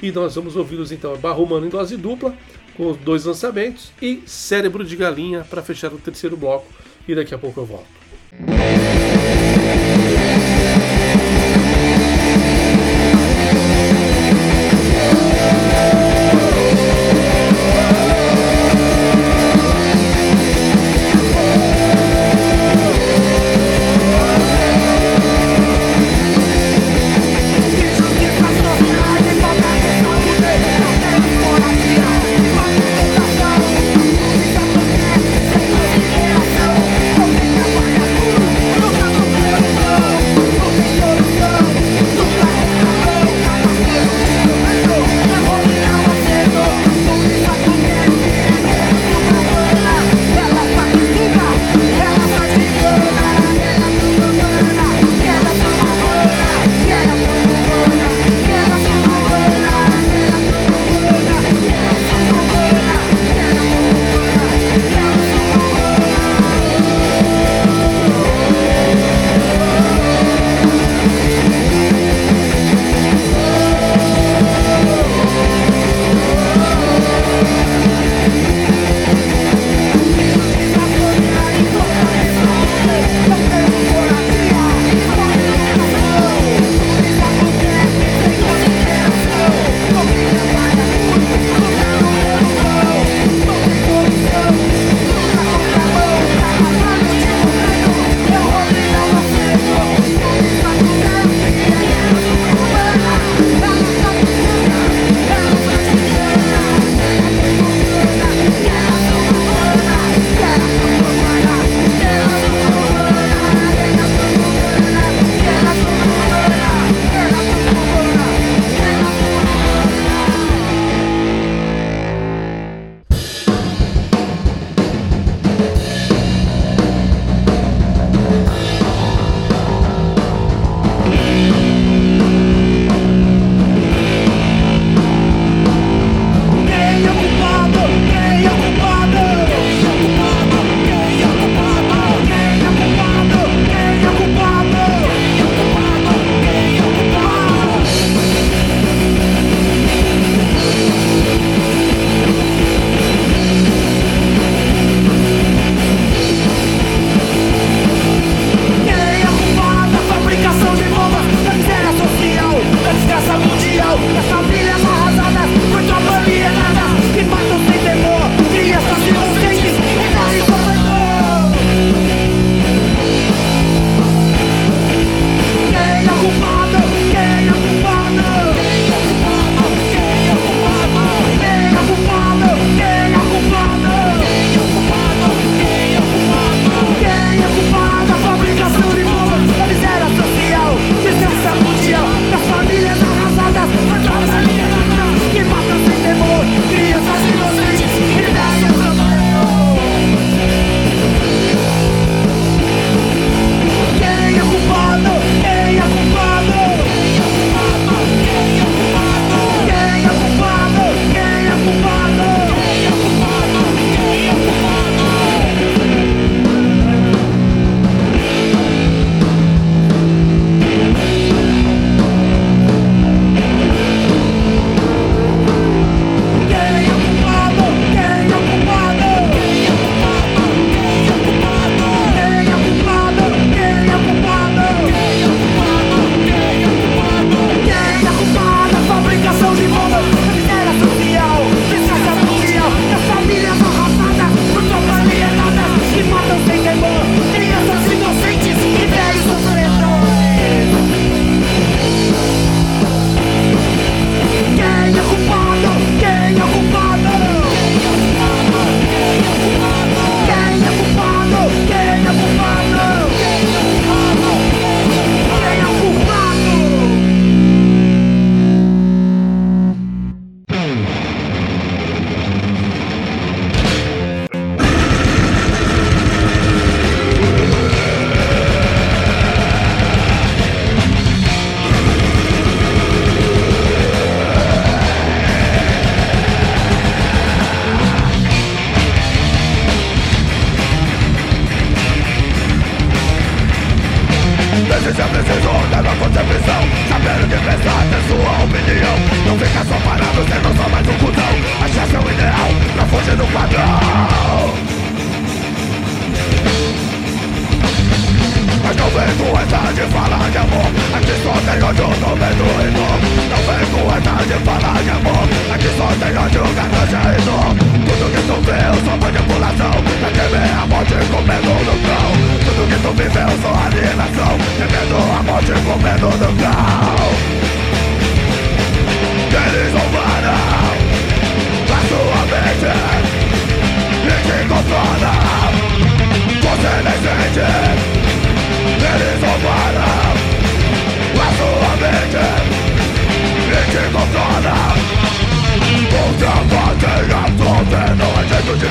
E 0.00 0.10
nós 0.10 0.34
vamos 0.34 0.56
ouvi-los 0.56 0.90
então 0.90 1.16
Barro 1.18 1.44
Humano 1.44 1.66
em 1.66 1.70
dose 1.70 1.96
dupla, 1.96 2.34
com 2.76 2.90
os 2.90 2.96
dois 2.96 3.24
lançamentos, 3.24 3.92
e 4.00 4.22
Cérebro 4.26 4.84
de 4.84 4.96
Galinha 4.96 5.44
para 5.48 5.62
fechar 5.62 5.92
o 5.92 5.98
terceiro 5.98 6.36
bloco. 6.36 6.66
E 7.08 7.14
daqui 7.14 7.34
a 7.34 7.38
pouco 7.38 7.60
eu 7.60 7.66
volto. 7.66 9.35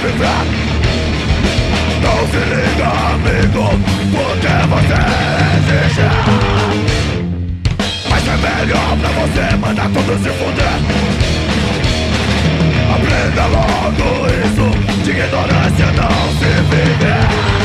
Não 0.05 0.13
se 2.27 2.37
liga, 2.37 2.87
amigo, 3.09 3.65
porque 4.11 4.53
você 4.69 4.99
existe 5.57 6.05
Mas 8.07 8.27
é 8.27 8.37
melhor 8.37 8.91
pra 8.99 9.09
você 9.09 9.55
mandar 9.55 9.89
tudo 9.89 10.13
se 10.21 10.29
fuder 10.29 10.77
Aprenda 12.93 13.45
logo 13.47 14.27
isso, 14.29 14.67
de 15.03 15.09
ignorância 15.09 15.87
não 15.87 16.29
se 16.37 16.51
vive 16.69 17.55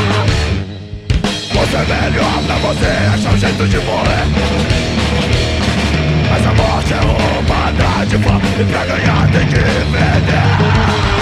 você 1.53 1.77
é 1.77 1.85
melhor 1.85 2.43
pra 2.47 2.57
você 2.57 2.87
achar 3.15 3.33
um 3.35 3.39
jeito 3.39 3.69
de 3.69 3.77
morrer 3.79 4.25
Mas 6.31 6.47
a 6.47 6.53
morte 6.55 6.95
é 6.95 6.97
uma 6.97 7.71
dádiva 7.73 8.41
E 8.59 8.65
pra 8.65 8.85
ganhar 8.87 9.29
tem 9.31 9.47
que 9.47 9.55
perder 9.55 11.20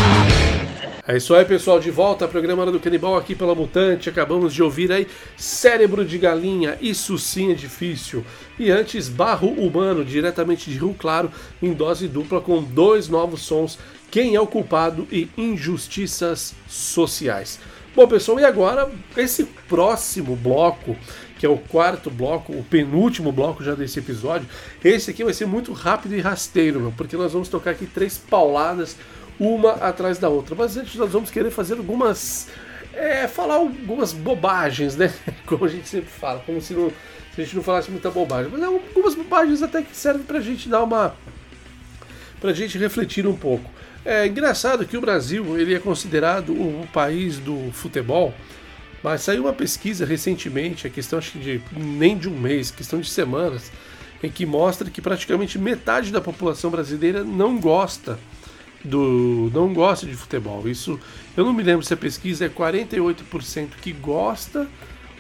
É 1.10 1.16
isso 1.16 1.34
aí, 1.34 1.42
pessoal, 1.42 1.80
de 1.80 1.90
volta 1.90 2.26
ao 2.26 2.30
programa 2.30 2.66
do 2.66 2.78
Canibal 2.78 3.16
aqui 3.16 3.34
pela 3.34 3.54
Mutante. 3.54 4.10
Acabamos 4.10 4.52
de 4.52 4.62
ouvir 4.62 4.92
aí 4.92 5.06
Cérebro 5.38 6.04
de 6.04 6.18
Galinha, 6.18 6.76
Isso 6.82 7.16
Sim 7.16 7.50
é 7.50 7.54
Difícil. 7.54 8.22
E 8.58 8.70
antes, 8.70 9.08
Barro 9.08 9.48
Humano, 9.48 10.04
diretamente 10.04 10.70
de 10.70 10.76
Rio 10.76 10.94
Claro, 10.98 11.30
em 11.62 11.72
dose 11.72 12.06
dupla, 12.08 12.42
com 12.42 12.62
dois 12.62 13.08
novos 13.08 13.40
sons: 13.40 13.78
Quem 14.10 14.34
é 14.34 14.40
o 14.40 14.46
Culpado 14.46 15.08
e 15.10 15.30
Injustiças 15.34 16.54
Sociais. 16.68 17.58
Bom, 17.96 18.06
pessoal, 18.06 18.38
e 18.38 18.44
agora 18.44 18.90
esse 19.16 19.44
próximo 19.66 20.36
bloco, 20.36 20.94
que 21.38 21.46
é 21.46 21.48
o 21.48 21.56
quarto 21.56 22.10
bloco, 22.10 22.52
o 22.52 22.62
penúltimo 22.62 23.32
bloco 23.32 23.64
já 23.64 23.74
desse 23.74 23.98
episódio, 23.98 24.46
esse 24.84 25.10
aqui 25.10 25.24
vai 25.24 25.32
ser 25.32 25.46
muito 25.46 25.72
rápido 25.72 26.14
e 26.14 26.20
rasteiro, 26.20 26.78
meu, 26.78 26.92
porque 26.94 27.16
nós 27.16 27.32
vamos 27.32 27.48
tocar 27.48 27.70
aqui 27.70 27.86
três 27.86 28.18
pauladas, 28.18 28.94
uma 29.38 29.72
atrás 29.72 30.18
da 30.18 30.28
outra. 30.28 30.54
Mas 30.54 30.76
antes 30.76 30.94
nós 30.96 31.10
vamos 31.10 31.30
querer 31.30 31.50
fazer 31.50 31.74
algumas. 31.74 32.48
É, 32.92 33.28
falar 33.28 33.56
algumas 33.56 34.12
bobagens, 34.12 34.96
né? 34.96 35.12
Como 35.46 35.64
a 35.64 35.68
gente 35.68 35.88
sempre 35.88 36.10
fala, 36.10 36.40
como 36.44 36.60
se, 36.60 36.74
não, 36.74 36.90
se 37.34 37.40
a 37.40 37.44
gente 37.44 37.54
não 37.54 37.62
falasse 37.62 37.90
muita 37.90 38.10
bobagem. 38.10 38.50
Mas 38.50 38.60
é 38.60 38.64
algumas 38.64 39.14
bobagens 39.14 39.62
até 39.62 39.82
que 39.82 39.96
servem 39.96 40.24
pra 40.24 40.40
gente 40.40 40.68
dar 40.68 40.82
uma. 40.82 41.14
pra 42.40 42.52
gente 42.52 42.76
refletir 42.76 43.26
um 43.26 43.36
pouco. 43.36 43.70
É 44.04 44.26
engraçado 44.26 44.86
que 44.86 44.96
o 44.96 45.00
Brasil 45.00 45.58
ele 45.58 45.74
é 45.74 45.78
considerado 45.78 46.52
o 46.52 46.88
país 46.92 47.38
do 47.38 47.70
futebol, 47.72 48.32
mas 49.02 49.22
saiu 49.22 49.42
uma 49.42 49.52
pesquisa 49.52 50.06
recentemente, 50.06 50.86
a 50.86 50.90
questão 50.90 51.18
acho 51.18 51.32
que 51.32 51.38
de 51.38 51.62
nem 51.76 52.16
de 52.16 52.28
um 52.28 52.38
mês, 52.38 52.70
questão 52.70 53.00
de 53.00 53.10
semanas, 53.10 53.70
em 54.22 54.30
que 54.30 54.46
mostra 54.46 54.88
que 54.88 55.02
praticamente 55.02 55.58
metade 55.58 56.10
da 56.10 56.20
população 56.20 56.70
brasileira 56.70 57.22
não 57.22 57.58
gosta 57.58 58.18
do 58.84 59.50
não 59.52 59.72
gosta 59.72 60.06
de 60.06 60.14
futebol. 60.14 60.68
Isso 60.68 60.98
eu 61.36 61.44
não 61.44 61.52
me 61.52 61.62
lembro 61.62 61.84
se 61.84 61.94
a 61.94 61.96
pesquisa 61.96 62.46
é 62.46 62.48
48% 62.48 63.68
que 63.80 63.92
gosta 63.92 64.68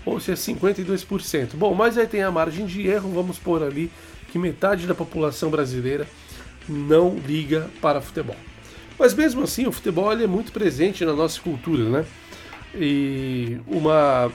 ou 0.04 0.20
se 0.20 0.30
é 0.30 0.34
52%. 0.34 1.54
Bom, 1.54 1.74
mas 1.74 1.98
aí 1.98 2.06
tem 2.06 2.22
a 2.22 2.30
margem 2.30 2.66
de 2.66 2.86
erro, 2.86 3.10
vamos 3.10 3.38
pôr 3.38 3.62
ali 3.62 3.90
que 4.30 4.38
metade 4.38 4.86
da 4.86 4.94
população 4.94 5.50
brasileira 5.50 6.06
não 6.68 7.16
liga 7.26 7.68
para 7.80 8.00
futebol. 8.00 8.36
Mas 8.98 9.14
mesmo 9.14 9.42
assim, 9.42 9.66
o 9.66 9.72
futebol 9.72 10.12
é 10.12 10.26
muito 10.26 10.52
presente 10.52 11.04
na 11.04 11.12
nossa 11.12 11.40
cultura, 11.40 11.84
né? 11.88 12.04
E 12.74 13.58
uma 13.66 14.30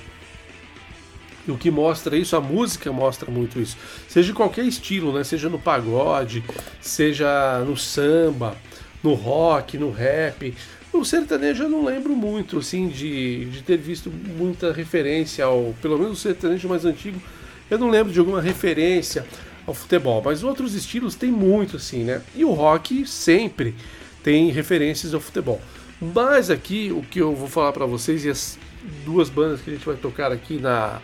o 1.47 1.57
que 1.57 1.69
mostra 1.69 2.15
isso, 2.15 2.37
a 2.37 2.41
música 2.41 2.91
mostra 2.91 3.29
muito 3.29 3.59
isso. 3.59 3.77
Seja 4.07 4.31
em 4.31 4.33
qualquer 4.33 4.65
estilo, 4.65 5.11
né? 5.11 5.23
Seja 5.23 5.49
no 5.49 5.59
pagode, 5.59 6.43
seja 6.79 7.59
no 7.67 7.75
samba, 7.75 8.55
no 9.03 9.13
rock, 9.13 9.77
no 9.77 9.91
rap. 9.91 10.55
No 10.93 11.03
sertanejo 11.03 11.63
eu 11.63 11.69
não 11.69 11.83
lembro 11.83 12.15
muito, 12.15 12.59
assim, 12.59 12.87
de, 12.87 13.45
de 13.45 13.61
ter 13.61 13.77
visto 13.77 14.09
muita 14.09 14.71
referência 14.71 15.45
ao. 15.45 15.75
Pelo 15.81 15.97
menos 15.97 16.19
o 16.19 16.21
sertanejo 16.21 16.69
mais 16.69 16.85
antigo, 16.85 17.21
eu 17.69 17.77
não 17.77 17.89
lembro 17.89 18.13
de 18.13 18.19
alguma 18.19 18.41
referência 18.41 19.25
ao 19.67 19.73
futebol. 19.73 20.21
Mas 20.23 20.43
outros 20.43 20.73
estilos 20.73 21.15
tem 21.15 21.31
muito, 21.31 21.77
assim, 21.77 22.03
né? 22.03 22.21
E 22.35 22.45
o 22.45 22.51
rock 22.51 23.05
sempre 23.05 23.75
tem 24.23 24.51
referências 24.51 25.13
ao 25.13 25.19
futebol. 25.19 25.59
Mas 25.99 26.49
aqui 26.49 26.91
o 26.91 27.01
que 27.01 27.19
eu 27.19 27.35
vou 27.35 27.47
falar 27.47 27.71
para 27.73 27.85
vocês 27.85 28.25
e 28.25 28.29
as 28.29 28.57
duas 29.05 29.29
bandas 29.29 29.61
que 29.61 29.69
a 29.69 29.73
gente 29.73 29.85
vai 29.85 29.95
tocar 29.95 30.31
aqui 30.31 30.57
na 30.57 31.01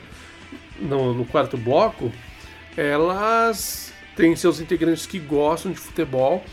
no, 0.79 1.13
no, 1.13 1.25
quarto 1.25 1.57
bloco, 1.57 2.11
elas 2.75 3.93
têm 4.15 4.35
seus 4.35 4.59
integrantes 4.59 5.05
que 5.05 5.19
gostam 5.19 5.71
de 5.71 5.79
futebol 5.79 6.43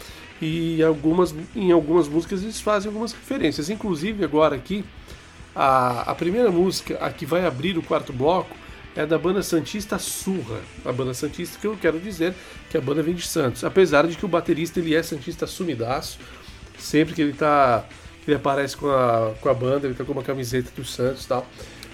e 0.40 0.82
algumas 0.82 1.34
em 1.54 1.72
algumas 1.72 2.08
músicas 2.08 2.42
eles 2.42 2.60
fazem 2.60 2.88
algumas 2.88 3.12
referências. 3.12 3.70
Inclusive 3.70 4.24
agora 4.24 4.56
aqui 4.56 4.84
a, 5.54 6.10
a 6.10 6.14
primeira 6.14 6.50
música 6.50 6.98
a 7.00 7.10
que 7.10 7.24
vai 7.24 7.46
abrir 7.46 7.78
o 7.78 7.82
quarto 7.82 8.12
bloco 8.12 8.56
é 8.94 9.04
da 9.04 9.18
banda 9.18 9.42
Santista 9.42 9.98
Surra. 9.98 10.60
A 10.84 10.92
banda 10.92 11.12
Santista 11.14 11.58
que 11.60 11.66
eu 11.66 11.76
quero 11.76 11.98
dizer 12.00 12.34
que 12.70 12.76
a 12.76 12.80
banda 12.80 13.02
vem 13.02 13.14
de 13.14 13.26
Santos, 13.26 13.64
apesar 13.64 14.06
de 14.06 14.16
que 14.16 14.24
o 14.24 14.28
baterista 14.28 14.80
ele 14.80 14.94
é 14.94 15.02
Santista 15.02 15.46
sumidaço 15.46 16.18
Sempre 16.78 17.14
que 17.14 17.22
ele 17.22 17.32
tá. 17.32 17.84
Ele 18.26 18.36
aparece 18.36 18.76
com 18.76 18.90
a, 18.90 19.34
com 19.40 19.48
a 19.48 19.54
banda, 19.54 19.86
ele 19.86 19.94
tá 19.94 20.04
com 20.04 20.12
uma 20.12 20.22
camiseta 20.22 20.70
do 20.74 20.84
Santos 20.84 21.24
e 21.24 21.28
tal. 21.28 21.46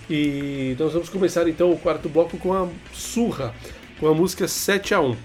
E 0.09 0.77
nós 0.79 0.93
vamos 0.93 1.09
começar 1.09 1.47
então 1.47 1.71
o 1.71 1.79
quarto 1.79 2.09
bloco 2.09 2.39
com 2.39 2.55
a 2.55 2.69
Surra, 2.93 3.55
com 4.01 4.09
a 4.09 4.15
música 4.15 4.49
7 4.49 4.95
a 4.95 5.01
1 5.01 5.17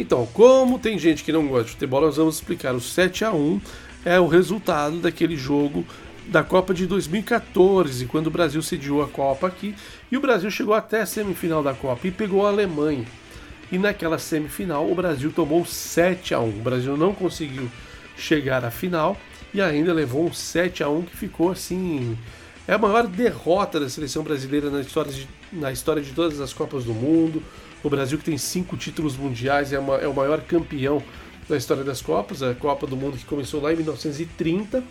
Então, 0.00 0.24
como 0.26 0.78
tem 0.78 0.96
gente 0.96 1.24
que 1.24 1.32
não 1.32 1.48
gosta 1.48 1.64
de 1.64 1.70
futebol, 1.72 2.02
nós 2.02 2.16
vamos 2.16 2.36
explicar. 2.36 2.72
O 2.72 2.80
7 2.80 3.24
a 3.24 3.32
1 3.32 3.60
é 4.04 4.20
o 4.20 4.28
resultado 4.28 4.98
daquele 4.98 5.36
jogo 5.36 5.84
da 6.28 6.44
Copa 6.44 6.72
de 6.72 6.86
2014, 6.86 8.06
quando 8.06 8.28
o 8.28 8.30
Brasil 8.30 8.62
sediou 8.62 9.02
a 9.02 9.08
Copa 9.08 9.48
aqui, 9.48 9.74
e 10.12 10.16
o 10.16 10.20
Brasil 10.20 10.52
chegou 10.52 10.74
até 10.74 11.00
a 11.00 11.06
semifinal 11.06 11.64
da 11.64 11.74
Copa 11.74 12.06
e 12.06 12.12
pegou 12.12 12.46
a 12.46 12.50
Alemanha. 12.50 13.04
E 13.72 13.76
naquela 13.76 14.18
semifinal 14.18 14.88
o 14.88 14.94
Brasil 14.94 15.32
tomou 15.32 15.66
7 15.66 16.32
a 16.32 16.38
1. 16.38 16.48
O 16.48 16.62
Brasil 16.62 16.96
não 16.96 17.12
conseguiu 17.12 17.68
chegar 18.16 18.64
à 18.64 18.70
final 18.70 19.16
e 19.52 19.60
ainda 19.60 19.92
levou 19.92 20.26
um 20.26 20.32
7 20.32 20.84
a 20.84 20.88
1 20.88 21.02
que 21.02 21.16
ficou 21.16 21.50
assim. 21.50 22.16
É 22.68 22.74
a 22.74 22.78
maior 22.78 23.04
derrota 23.08 23.80
da 23.80 23.88
seleção 23.88 24.22
brasileira 24.22 24.70
na 24.70 24.80
história 24.80 25.10
de, 25.10 25.28
na 25.52 25.72
história 25.72 26.00
de 26.00 26.12
todas 26.12 26.40
as 26.40 26.52
Copas 26.52 26.84
do 26.84 26.94
Mundo. 26.94 27.42
O 27.82 27.90
Brasil, 27.90 28.18
que 28.18 28.24
tem 28.24 28.38
cinco 28.38 28.76
títulos 28.76 29.16
mundiais, 29.16 29.72
é, 29.72 29.78
uma, 29.78 29.96
é 29.96 30.08
o 30.08 30.14
maior 30.14 30.40
campeão 30.40 31.02
da 31.48 31.56
história 31.56 31.84
das 31.84 32.02
Copas, 32.02 32.42
a 32.42 32.54
Copa 32.54 32.86
do 32.86 32.96
Mundo 32.96 33.16
que 33.16 33.24
começou 33.24 33.60
lá 33.60 33.72
em 33.72 33.76
1930. 33.76 34.82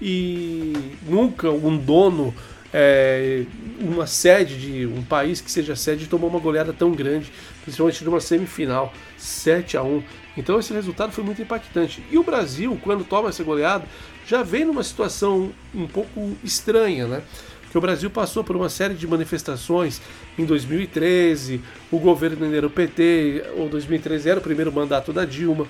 E 0.00 0.72
nunca 1.02 1.50
um 1.50 1.76
dono, 1.76 2.32
é, 2.72 3.44
uma 3.80 4.06
sede 4.06 4.58
de 4.58 4.86
um 4.86 5.02
país 5.02 5.40
que 5.40 5.50
seja 5.50 5.74
sede, 5.74 6.06
tomou 6.06 6.30
uma 6.30 6.38
goleada 6.38 6.72
tão 6.72 6.92
grande, 6.92 7.32
principalmente 7.62 8.04
numa 8.04 8.20
semifinal, 8.20 8.92
7 9.16 9.76
a 9.76 9.82
1 9.82 10.02
então 10.38 10.60
esse 10.60 10.72
resultado 10.72 11.10
foi 11.10 11.24
muito 11.24 11.42
impactante. 11.42 12.00
E 12.12 12.16
o 12.16 12.22
Brasil, 12.22 12.78
quando 12.80 13.02
toma 13.02 13.28
essa 13.28 13.42
goleada, 13.42 13.84
já 14.24 14.44
vem 14.44 14.64
numa 14.64 14.84
situação 14.84 15.50
um 15.74 15.88
pouco 15.88 16.36
estranha, 16.44 17.08
né? 17.08 17.22
Que 17.70 17.76
o 17.76 17.80
Brasil 17.80 18.10
passou 18.10 18.42
por 18.42 18.56
uma 18.56 18.68
série 18.68 18.94
de 18.94 19.06
manifestações 19.06 20.00
em 20.38 20.44
2013, 20.44 21.60
o 21.90 21.98
governo 21.98 22.54
era 22.54 22.66
o 22.66 22.70
PT, 22.70 23.44
ou 23.56 23.68
2013 23.68 24.30
era 24.30 24.40
o 24.40 24.42
primeiro 24.42 24.72
mandato 24.72 25.12
da 25.12 25.24
Dilma, 25.24 25.66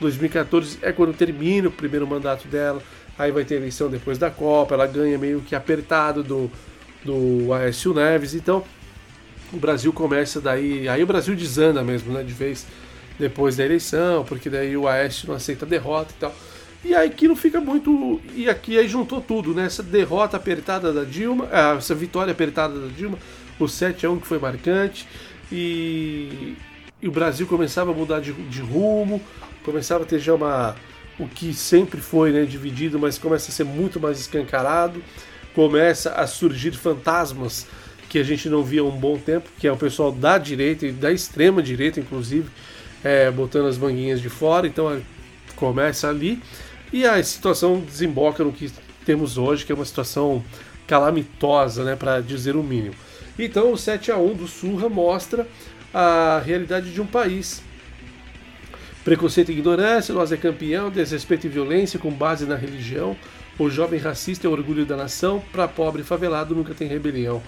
2014 0.00 0.78
é 0.82 0.92
quando 0.92 1.14
termina 1.14 1.68
o 1.68 1.72
primeiro 1.72 2.06
mandato 2.06 2.48
dela, 2.48 2.82
aí 3.18 3.30
vai 3.30 3.44
ter 3.44 3.56
eleição 3.56 3.88
depois 3.88 4.18
da 4.18 4.30
Copa, 4.30 4.74
ela 4.74 4.86
ganha 4.86 5.18
meio 5.18 5.40
que 5.40 5.54
apertado 5.54 6.22
do, 6.22 6.50
do 7.04 7.52
Aécio 7.52 7.92
Neves, 7.92 8.34
então 8.34 8.64
o 9.52 9.58
Brasil 9.58 9.92
começa 9.92 10.40
daí. 10.40 10.88
Aí 10.88 11.02
o 11.02 11.06
Brasil 11.06 11.36
desanda 11.36 11.82
mesmo, 11.82 12.12
né? 12.12 12.22
De 12.22 12.32
vez 12.32 12.66
depois 13.18 13.56
da 13.56 13.64
eleição, 13.64 14.24
porque 14.24 14.48
daí 14.48 14.76
o 14.76 14.88
Aécio 14.88 15.28
não 15.28 15.34
aceita 15.34 15.66
a 15.66 15.68
derrota 15.68 16.12
e 16.16 16.20
tal. 16.20 16.34
E 16.84 16.94
aí 16.94 17.08
aquilo 17.08 17.36
fica 17.36 17.60
muito. 17.60 18.20
E 18.34 18.48
aqui 18.48 18.76
aí 18.76 18.88
juntou 18.88 19.20
tudo, 19.20 19.54
né? 19.54 19.66
Essa 19.66 19.82
derrota 19.82 20.36
apertada 20.36 20.92
da 20.92 21.04
Dilma, 21.04 21.48
ah, 21.52 21.76
essa 21.78 21.94
vitória 21.94 22.32
apertada 22.32 22.78
da 22.78 22.88
Dilma, 22.88 23.18
o 23.58 23.64
7x1 23.64 24.20
que 24.20 24.26
foi 24.26 24.38
marcante, 24.38 25.06
e, 25.50 26.56
e 27.00 27.06
o 27.06 27.12
Brasil 27.12 27.46
começava 27.46 27.92
a 27.92 27.94
mudar 27.94 28.20
de, 28.20 28.32
de 28.32 28.60
rumo, 28.60 29.22
começava 29.64 30.02
a 30.02 30.06
ter 30.06 30.18
já 30.18 30.34
uma. 30.34 30.74
O 31.18 31.28
que 31.28 31.52
sempre 31.54 32.00
foi 32.00 32.32
né, 32.32 32.44
dividido, 32.44 32.98
mas 32.98 33.18
começa 33.18 33.50
a 33.50 33.54
ser 33.54 33.64
muito 33.64 34.00
mais 34.00 34.18
escancarado, 34.18 35.02
começa 35.54 36.10
a 36.12 36.26
surgir 36.26 36.72
fantasmas 36.72 37.66
que 38.08 38.18
a 38.18 38.22
gente 38.24 38.48
não 38.48 38.64
via 38.64 38.80
há 38.80 38.84
um 38.84 38.90
bom 38.90 39.16
tempo, 39.18 39.48
que 39.58 39.68
é 39.68 39.72
o 39.72 39.76
pessoal 39.76 40.10
da 40.10 40.36
direita 40.36 40.86
e 40.86 40.92
da 40.92 41.12
extrema 41.12 41.62
direita, 41.62 42.00
inclusive, 42.00 42.48
é, 43.04 43.30
botando 43.30 43.68
as 43.68 43.78
manguinhas 43.78 44.20
de 44.20 44.28
fora. 44.28 44.66
Então 44.66 45.00
começa 45.54 46.08
ali. 46.08 46.42
E 46.92 47.06
a 47.06 47.22
situação 47.24 47.80
desemboca 47.80 48.44
no 48.44 48.52
que 48.52 48.70
temos 49.04 49.38
hoje, 49.38 49.64
que 49.64 49.72
é 49.72 49.74
uma 49.74 49.84
situação 49.84 50.44
calamitosa, 50.86 51.84
né, 51.84 51.96
para 51.96 52.20
dizer 52.20 52.54
o 52.54 52.62
mínimo. 52.62 52.94
Então 53.38 53.72
o 53.72 53.78
7 53.78 54.12
a 54.12 54.16
1 54.18 54.34
do 54.34 54.46
Surra 54.46 54.88
mostra 54.88 55.48
a 55.92 56.42
realidade 56.44 56.92
de 56.92 57.00
um 57.00 57.06
país. 57.06 57.62
Preconceito 59.04 59.50
e 59.50 59.58
ignorância, 59.58 60.14
nós 60.14 60.30
é 60.30 60.36
campeão, 60.36 60.90
desrespeito 60.90 61.46
e 61.46 61.50
violência 61.50 61.98
com 61.98 62.10
base 62.10 62.46
na 62.46 62.54
religião. 62.54 63.16
O 63.58 63.68
jovem 63.68 63.98
racista 63.98 64.46
é 64.46 64.50
o 64.50 64.52
orgulho 64.52 64.86
da 64.86 64.96
nação, 64.96 65.42
para 65.50 65.66
pobre 65.66 66.02
favelado 66.02 66.54
nunca 66.54 66.74
tem 66.74 66.88
rebelião. 66.88 67.42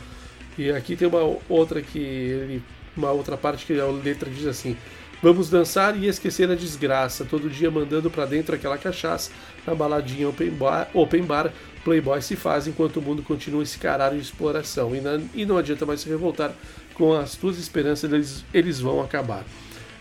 E 0.59 0.71
aqui 0.71 0.97
tem 0.97 1.07
uma 1.07 1.39
outra 1.49 1.81
que 1.81 1.99
ele, 1.99 2.63
uma 2.97 3.11
outra 3.11 3.37
parte 3.37 3.67
que 3.67 3.79
a 3.79 3.87
letra 3.87 4.31
diz 4.31 4.47
assim: 4.47 4.77
Vamos 5.25 5.49
dançar 5.49 5.97
e 5.97 6.07
esquecer 6.07 6.51
a 6.51 6.55
desgraça, 6.55 7.25
todo 7.25 7.49
dia 7.49 7.71
mandando 7.71 8.11
para 8.11 8.27
dentro 8.27 8.55
aquela 8.55 8.77
cachaça, 8.77 9.31
na 9.67 9.75
baladinha 9.75 10.29
open 10.29 10.51
bar, 10.51 10.91
open 10.93 11.23
bar, 11.23 11.51
playboy 11.83 12.21
se 12.21 12.37
faz 12.37 12.67
enquanto 12.67 12.99
o 12.99 13.03
mundo 13.03 13.23
continua 13.23 13.63
esse 13.63 13.79
caralho 13.79 14.19
de 14.19 14.23
exploração. 14.23 14.95
E, 14.95 15.01
na, 15.01 15.19
e 15.35 15.47
não 15.47 15.57
adianta 15.57 15.87
mais 15.87 16.03
se 16.03 16.11
revoltar 16.11 16.53
com 16.93 17.15
as 17.15 17.37
tuas 17.37 17.59
esperanças, 17.59 18.13
eles, 18.13 18.45
eles 18.53 18.81
vão 18.81 19.01
acabar. 19.01 19.47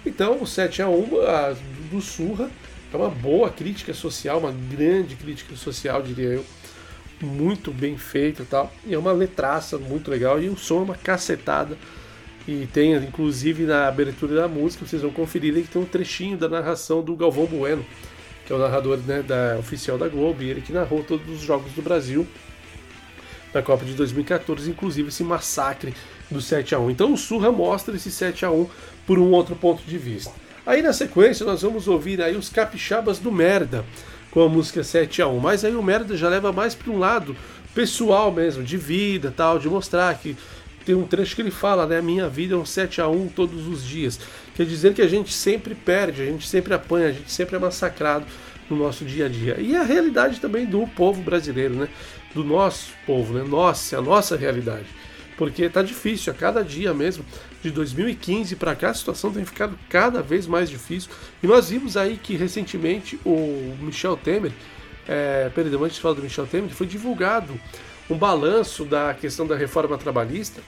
Então, 0.05 0.43
o 0.43 0.45
7 0.45 0.81
a 0.81 0.89
1 0.89 1.21
a, 1.21 1.55
do 1.89 2.01
Surra 2.01 2.51
é 2.93 2.97
uma 2.97 3.09
boa 3.09 3.49
crítica 3.49 3.93
social, 3.93 4.39
uma 4.39 4.51
grande 4.51 5.15
crítica 5.15 5.55
social, 5.55 6.01
diria 6.01 6.31
eu. 6.31 6.45
Muito 7.21 7.71
bem 7.71 7.97
feita 7.97 8.41
e 8.41 8.45
tal. 8.45 8.73
E 8.85 8.93
é 8.93 8.99
uma 8.99 9.13
letraça 9.13 9.77
muito 9.77 10.11
legal. 10.11 10.41
E 10.43 10.49
o 10.49 10.57
som 10.57 10.79
é 10.79 10.83
uma 10.83 10.95
cacetada 10.95 11.77
e 12.47 12.67
tem, 12.67 12.93
inclusive, 12.95 13.63
na 13.63 13.87
abertura 13.87 14.35
da 14.35 14.47
música, 14.47 14.85
vocês 14.85 15.01
vão 15.01 15.11
conferir 15.11 15.53
que 15.53 15.67
tem 15.67 15.81
um 15.81 15.85
trechinho 15.85 16.37
da 16.37 16.49
narração 16.49 17.01
do 17.01 17.15
Galvão 17.15 17.45
Bueno, 17.45 17.85
que 18.45 18.51
é 18.51 18.55
o 18.55 18.59
narrador 18.59 18.97
né, 18.97 19.21
da 19.21 19.57
oficial 19.57 19.97
da 19.97 20.09
Globo, 20.09 20.43
e 20.43 20.49
ele 20.49 20.61
que 20.61 20.73
narrou 20.73 21.03
todos 21.03 21.27
os 21.29 21.41
jogos 21.41 21.71
do 21.71 21.81
Brasil 21.81 22.27
na 23.53 23.61
Copa 23.61 23.85
de 23.85 23.93
2014, 23.93 24.69
inclusive 24.69 25.07
esse 25.09 25.23
massacre 25.23 25.93
do 26.29 26.41
7 26.41 26.73
a 26.75 26.79
1 26.79 26.89
Então 26.89 27.13
o 27.13 27.17
Surra 27.17 27.51
mostra 27.51 27.95
esse 27.95 28.11
7 28.11 28.45
a 28.45 28.51
1 28.51 28.67
por 29.05 29.19
um 29.19 29.31
outro 29.31 29.55
ponto 29.55 29.83
de 29.83 29.97
vista. 29.97 30.31
Aí 30.65 30.81
na 30.81 30.91
sequência 30.91 31.45
nós 31.45 31.61
vamos 31.61 31.87
ouvir 31.87 32.21
aí 32.21 32.35
os 32.35 32.49
capixabas 32.49 33.19
do 33.19 33.31
Merda 33.31 33.85
com 34.31 34.41
a 34.41 34.49
música 34.49 34.83
7 34.83 35.21
a 35.21 35.27
1 35.27 35.39
mas 35.39 35.63
aí 35.63 35.75
o 35.75 35.83
Merda 35.83 36.17
já 36.17 36.27
leva 36.27 36.51
mais 36.51 36.73
para 36.73 36.91
um 36.91 36.97
lado 36.97 37.35
pessoal 37.75 38.31
mesmo, 38.31 38.63
de 38.63 38.77
vida, 38.77 39.33
tal, 39.35 39.59
de 39.59 39.67
mostrar 39.67 40.13
que 40.15 40.35
tem 40.85 40.95
um 40.95 41.05
trecho 41.05 41.35
que 41.35 41.41
ele 41.41 41.51
fala, 41.51 41.85
né? 41.87 42.01
Minha 42.01 42.27
vida 42.27 42.55
é 42.55 42.57
um 42.57 42.65
7 42.65 43.01
a 43.01 43.07
1 43.07 43.29
todos 43.29 43.67
os 43.67 43.83
dias. 43.83 44.19
Quer 44.55 44.65
dizer 44.65 44.93
que 44.93 45.01
a 45.01 45.07
gente 45.07 45.33
sempre 45.33 45.73
perde, 45.73 46.21
a 46.21 46.25
gente 46.25 46.47
sempre 46.47 46.73
apanha, 46.73 47.07
a 47.07 47.11
gente 47.11 47.31
sempre 47.31 47.55
é 47.55 47.59
massacrado 47.59 48.25
no 48.69 48.75
nosso 48.77 49.05
dia 49.05 49.25
a 49.25 49.29
dia. 49.29 49.59
E 49.59 49.75
a 49.75 49.83
realidade 49.83 50.39
também 50.39 50.65
do 50.65 50.85
povo 50.87 51.21
brasileiro, 51.21 51.73
né? 51.75 51.89
Do 52.33 52.43
nosso 52.43 52.91
povo, 53.05 53.33
né? 53.33 53.43
Nossa, 53.47 53.97
a 53.97 54.01
nossa 54.01 54.35
realidade. 54.35 54.87
Porque 55.37 55.67
tá 55.69 55.81
difícil, 55.81 56.31
a 56.31 56.35
cada 56.35 56.63
dia 56.63 56.93
mesmo, 56.93 57.25
de 57.61 57.71
2015 57.71 58.55
para 58.55 58.75
cá, 58.75 58.89
a 58.89 58.93
situação 58.93 59.31
tem 59.31 59.43
ficado 59.45 59.77
cada 59.89 60.21
vez 60.21 60.45
mais 60.45 60.69
difícil. 60.69 61.09
E 61.41 61.47
nós 61.47 61.69
vimos 61.69 61.97
aí 61.97 62.17
que 62.21 62.35
recentemente 62.35 63.19
o 63.25 63.75
Michel 63.81 64.17
Temer, 64.17 64.51
é, 65.07 65.49
perdão, 65.53 65.83
antes 65.83 65.95
de 65.95 66.01
falar 66.01 66.15
do 66.15 66.21
Michel 66.21 66.45
Temer, 66.45 66.69
foi 66.69 66.85
divulgado 66.85 67.59
um 68.09 68.17
balanço 68.17 68.85
da 68.85 69.13
questão 69.13 69.47
da 69.47 69.55
reforma 69.55 69.97
trabalhista 69.97 70.61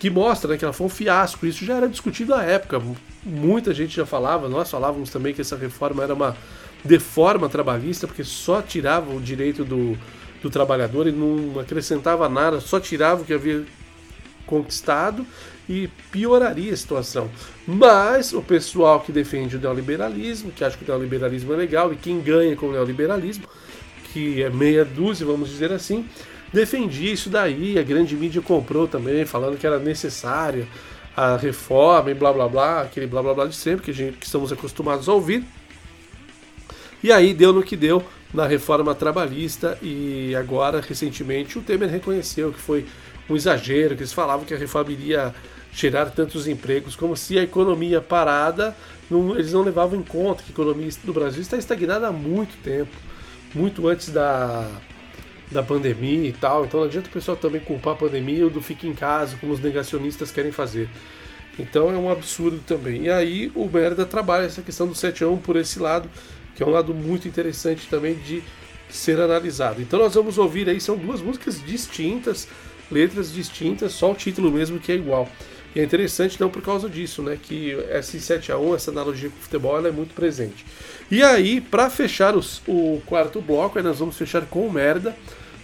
que 0.00 0.08
mostra 0.08 0.50
né, 0.50 0.56
que 0.56 0.64
ela 0.64 0.72
foi 0.72 0.86
um 0.86 0.90
fiasco. 0.90 1.46
Isso 1.46 1.64
já 1.64 1.76
era 1.76 1.86
discutido 1.86 2.34
à 2.34 2.42
época. 2.42 2.80
Muita 3.22 3.74
gente 3.74 3.94
já 3.94 4.06
falava, 4.06 4.48
nós 4.48 4.70
falávamos 4.70 5.10
também 5.10 5.34
que 5.34 5.42
essa 5.42 5.56
reforma 5.56 6.02
era 6.02 6.14
uma 6.14 6.34
deforma 6.82 7.50
trabalhista, 7.50 8.06
porque 8.06 8.24
só 8.24 8.62
tirava 8.62 9.14
o 9.14 9.20
direito 9.20 9.62
do, 9.62 9.98
do 10.42 10.48
trabalhador 10.48 11.06
e 11.06 11.12
não 11.12 11.60
acrescentava 11.60 12.30
nada, 12.30 12.60
só 12.60 12.80
tirava 12.80 13.20
o 13.20 13.24
que 13.26 13.34
havia 13.34 13.62
conquistado 14.46 15.26
e 15.68 15.88
pioraria 16.10 16.72
a 16.72 16.76
situação. 16.76 17.30
Mas 17.66 18.32
o 18.32 18.40
pessoal 18.40 19.00
que 19.00 19.12
defende 19.12 19.56
o 19.56 19.60
neoliberalismo, 19.60 20.50
que 20.50 20.64
acha 20.64 20.78
que 20.78 20.84
o 20.84 20.86
neoliberalismo 20.88 21.52
é 21.52 21.56
legal 21.56 21.92
e 21.92 21.96
quem 21.96 22.22
ganha 22.22 22.56
com 22.56 22.66
o 22.66 22.72
neoliberalismo, 22.72 23.44
que 24.12 24.42
é 24.42 24.48
meia 24.48 24.84
dúzia, 24.84 25.26
vamos 25.26 25.50
dizer 25.50 25.70
assim, 25.72 26.08
defendia 26.52 27.12
isso 27.12 27.30
daí, 27.30 27.78
a 27.78 27.82
grande 27.82 28.16
mídia 28.16 28.42
comprou 28.42 28.88
também, 28.88 29.24
falando 29.24 29.58
que 29.58 29.66
era 29.66 29.78
necessária 29.78 30.66
a 31.16 31.36
reforma 31.36 32.10
e 32.10 32.14
blá 32.14 32.32
blá 32.32 32.48
blá, 32.48 32.80
aquele 32.82 33.06
blá 33.06 33.22
blá 33.22 33.34
blá 33.34 33.46
de 33.46 33.54
sempre 33.54 33.84
que, 33.84 33.90
a 33.90 33.94
gente, 33.94 34.16
que 34.16 34.26
estamos 34.26 34.52
acostumados 34.52 35.08
a 35.08 35.12
ouvir. 35.12 35.44
E 37.02 37.10
aí 37.10 37.32
deu 37.34 37.52
no 37.52 37.62
que 37.62 37.76
deu 37.76 38.04
na 38.32 38.46
reforma 38.46 38.94
trabalhista 38.94 39.76
e 39.82 40.34
agora, 40.36 40.80
recentemente, 40.80 41.58
o 41.58 41.62
Temer 41.62 41.88
reconheceu 41.88 42.52
que 42.52 42.60
foi 42.60 42.86
um 43.28 43.36
exagero, 43.36 43.94
que 43.96 44.02
eles 44.02 44.12
falavam 44.12 44.44
que 44.44 44.54
a 44.54 44.58
reforma 44.58 44.92
iria 44.92 45.34
gerar 45.72 46.06
tantos 46.06 46.46
empregos, 46.48 46.96
como 46.96 47.16
se 47.16 47.38
a 47.38 47.42
economia 47.42 48.00
parada, 48.00 48.76
não, 49.10 49.34
eles 49.34 49.52
não 49.52 49.62
levavam 49.62 49.98
em 49.98 50.02
conta 50.02 50.42
que 50.42 50.50
a 50.50 50.52
economia 50.52 50.90
do 51.04 51.12
Brasil 51.12 51.40
está 51.40 51.56
estagnada 51.56 52.08
há 52.08 52.12
muito 52.12 52.60
tempo, 52.62 52.90
muito 53.54 53.86
antes 53.88 54.10
da, 54.10 54.68
da 55.50 55.62
pandemia 55.62 56.28
e 56.28 56.32
tal. 56.32 56.64
Então 56.64 56.80
não 56.80 56.86
adianta 56.86 57.08
o 57.08 57.12
pessoal 57.12 57.36
também 57.36 57.60
culpar 57.60 57.94
a 57.94 57.96
pandemia 57.96 58.44
ou 58.44 58.50
do 58.50 58.60
fique 58.60 58.86
em 58.86 58.94
casa, 58.94 59.36
como 59.40 59.52
os 59.52 59.60
negacionistas 59.60 60.30
querem 60.30 60.52
fazer. 60.52 60.88
Então 61.58 61.90
é 61.90 61.96
um 61.96 62.10
absurdo 62.10 62.60
também. 62.66 63.04
E 63.04 63.10
aí 63.10 63.50
o 63.54 63.68
Merda 63.68 64.06
trabalha 64.06 64.44
essa 64.44 64.62
questão 64.62 64.86
do 64.86 64.94
7 64.94 65.24
a 65.24 65.28
1 65.28 65.38
por 65.38 65.56
esse 65.56 65.78
lado, 65.78 66.08
que 66.54 66.62
é 66.62 66.66
um 66.66 66.70
lado 66.70 66.94
muito 66.94 67.26
interessante 67.26 67.86
também 67.88 68.14
de 68.14 68.42
ser 68.88 69.20
analisado. 69.20 69.82
Então 69.82 69.98
nós 69.98 70.14
vamos 70.14 70.38
ouvir 70.38 70.68
aí, 70.68 70.80
são 70.80 70.96
duas 70.96 71.20
músicas 71.20 71.62
distintas, 71.64 72.48
letras 72.90 73.32
distintas, 73.32 73.92
só 73.92 74.12
o 74.12 74.14
título 74.14 74.50
mesmo 74.50 74.78
que 74.78 74.92
é 74.92 74.94
igual. 74.94 75.28
E 75.74 75.78
é 75.78 75.84
interessante 75.84 76.40
não 76.40 76.50
por 76.50 76.62
causa 76.62 76.88
disso, 76.88 77.22
né? 77.22 77.38
Que 77.40 77.70
esse 77.90 78.20
7 78.20 78.50
a 78.50 78.58
1 78.58 78.74
essa 78.74 78.90
analogia 78.90 79.30
com 79.30 79.36
o 79.36 79.40
futebol, 79.40 79.76
ela 79.76 79.88
é 79.88 79.92
muito 79.92 80.14
presente. 80.14 80.66
E 81.08 81.22
aí, 81.22 81.60
para 81.60 81.88
fechar 81.88 82.36
os, 82.36 82.60
o 82.66 83.00
quarto 83.06 83.40
bloco, 83.40 83.80
nós 83.80 83.98
vamos 84.00 84.16
fechar 84.16 84.44
com 84.46 84.68
merda 84.68 85.14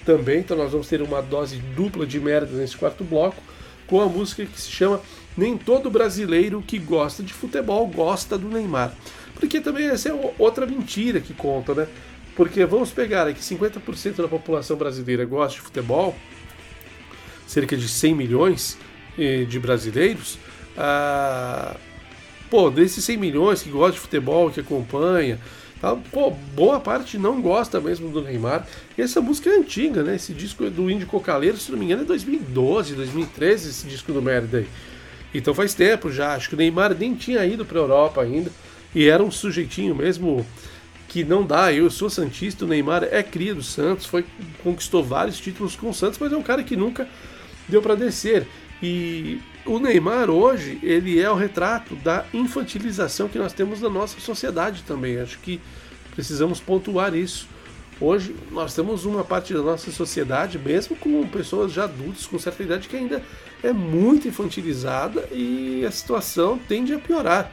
também. 0.07 0.39
Então 0.39 0.57
nós 0.57 0.71
vamos 0.71 0.89
ter 0.89 1.03
uma 1.03 1.21
dose 1.21 1.57
dupla 1.77 2.07
de 2.07 2.19
merda 2.21 2.57
nesse 2.57 2.77
quarto 2.77 3.05
bloco 3.05 3.43
com 3.87 4.01
a 4.01 4.07
música 4.07 4.47
que 4.47 4.61
se 4.61 4.71
chama 4.71 5.01
Nem 5.37 5.59
todo 5.59 5.91
brasileiro 5.91 6.63
que 6.63 6.79
gosta 6.79 7.23
de 7.23 7.33
futebol 7.35 7.87
gosta 7.89 8.39
do 8.39 8.49
Neymar. 8.49 8.95
Porque 9.35 9.61
também 9.61 9.87
essa 9.89 10.09
é 10.09 10.35
outra 10.39 10.65
mentira 10.65 11.21
que 11.21 11.35
conta, 11.35 11.75
né? 11.75 11.87
Porque 12.35 12.65
vamos 12.65 12.91
pegar 12.91 13.27
aqui 13.27 13.41
50% 13.41 14.17
da 14.17 14.29
população 14.29 14.77
brasileira 14.77 15.25
gosta 15.25 15.57
de 15.57 15.63
futebol, 15.63 16.15
cerca 17.47 17.77
de 17.77 17.89
100 17.89 18.15
milhões 18.15 18.79
eh, 19.19 19.45
de 19.45 19.59
brasileiros. 19.59 20.39
Ah, 20.77 21.77
pô, 22.51 22.71
desses 22.71 23.05
100 23.05 23.17
milhões 23.17 23.63
que 23.63 23.71
gostam 23.71 23.93
de 23.93 24.01
futebol, 24.01 24.51
que 24.51 24.61
acompanha, 24.61 25.39
Tá? 25.81 25.95
Pô, 26.11 26.31
boa 26.31 26.81
parte 26.81 27.19
não 27.19 27.41
gosta 27.41 27.81
mesmo 27.81 28.09
do 28.11 28.23
Neymar. 28.23 28.67
E 28.97 29.03
essa 29.03 29.21
música 29.21 29.51
é 29.51 29.57
antiga, 29.57 30.03
né? 30.03 30.17
Esse 30.17 30.33
disco 30.33 30.65
é 30.65 30.71
do 30.71 30.91
Índio 30.91 31.07
Cocaleiro, 31.07 31.57
se 31.57 31.71
não 31.71 31.79
me 31.79 31.85
engano, 31.85 32.03
é 32.03 32.07
2012, 32.07 32.95
2013, 32.95 33.69
esse 33.69 33.87
disco 33.87 34.13
do 34.13 34.23
Merda 34.23 34.59
aí. 34.59 34.69
Então 35.35 35.55
faz 35.55 35.75
tempo 35.75 36.11
já. 36.11 36.35
Acho 36.35 36.49
que 36.49 36.55
o 36.55 36.59
Neymar 36.59 36.95
nem 36.95 37.15
tinha 37.15 37.45
ido 37.45 37.65
pra 37.65 37.79
Europa 37.79 38.23
ainda. 38.23 38.51
E 38.95 39.07
era 39.09 39.23
um 39.23 39.31
sujeitinho 39.31 39.95
mesmo 39.95 40.47
que 41.09 41.25
não 41.25 41.45
dá. 41.45 41.73
Eu 41.73 41.91
sou 41.91 42.09
Santista, 42.09 42.65
o 42.65 42.69
Neymar 42.69 43.05
é 43.05 43.23
cria 43.23 43.55
do 43.55 43.63
Santos, 43.63 44.07
foi, 44.07 44.25
conquistou 44.63 45.05
vários 45.05 45.39
títulos 45.39 45.77
com 45.77 45.91
o 45.91 45.95
Santos, 45.95 46.19
mas 46.19 46.33
é 46.33 46.37
um 46.37 46.43
cara 46.43 46.63
que 46.63 46.77
nunca 46.77 47.07
deu 47.69 47.83
para 47.83 47.95
descer. 47.95 48.47
E 48.83 49.41
o 49.67 49.79
Neymar 49.79 50.31
hoje, 50.31 50.79
ele 50.83 51.21
é 51.21 51.31
o 51.31 51.35
retrato 51.35 51.95
da 51.97 52.25
infantilização 52.33 53.29
que 53.29 53.39
nós 53.39 53.53
temos 53.53 53.81
na 53.81 53.89
nossa 53.89 54.19
sociedade 54.21 54.83
também. 54.87 55.19
Acho 55.19 55.39
que 55.41 55.61
precisamos 56.15 56.61
pontuar 56.61 57.15
isso. 57.15 57.49
Hoje 58.01 58.37
nós 58.51 58.75
temos 58.75 59.05
uma 59.05 59.25
parte 59.25 59.55
da 59.55 59.63
nossa 59.63 59.91
sociedade, 59.91 60.59
mesmo 60.59 60.95
com 60.97 61.27
pessoas 61.29 61.73
já 61.73 61.85
adultas 61.85 62.27
com 62.27 62.39
certa 62.39 62.63
idade, 62.63 62.89
que 62.89 62.97
ainda 62.97 63.23
é 63.63 63.73
muito 63.73 64.29
infantilizada 64.29 65.29
e 65.33 65.85
a 65.87 65.91
situação 65.91 66.59
tende 66.69 66.93
a 66.93 66.99
piorar. 66.99 67.51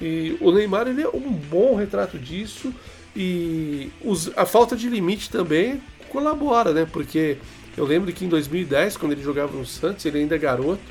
E 0.00 0.36
o 0.40 0.50
Neymar 0.50 0.88
ele 0.88 1.02
é 1.02 1.08
um 1.08 1.30
bom 1.30 1.76
retrato 1.76 2.18
disso 2.18 2.72
e 3.14 3.90
os, 4.02 4.30
a 4.36 4.46
falta 4.46 4.74
de 4.74 4.88
limite 4.88 5.30
também 5.30 5.82
colabora, 6.08 6.72
né? 6.72 6.86
Porque 6.90 7.36
eu 7.76 7.84
lembro 7.84 8.12
que 8.12 8.24
em 8.24 8.28
2010, 8.28 8.96
quando 8.96 9.12
ele 9.12 9.22
jogava 9.22 9.56
no 9.56 9.66
Santos, 9.66 10.04
ele 10.06 10.18
ainda 10.18 10.34
é 10.34 10.38
garoto, 10.38 10.82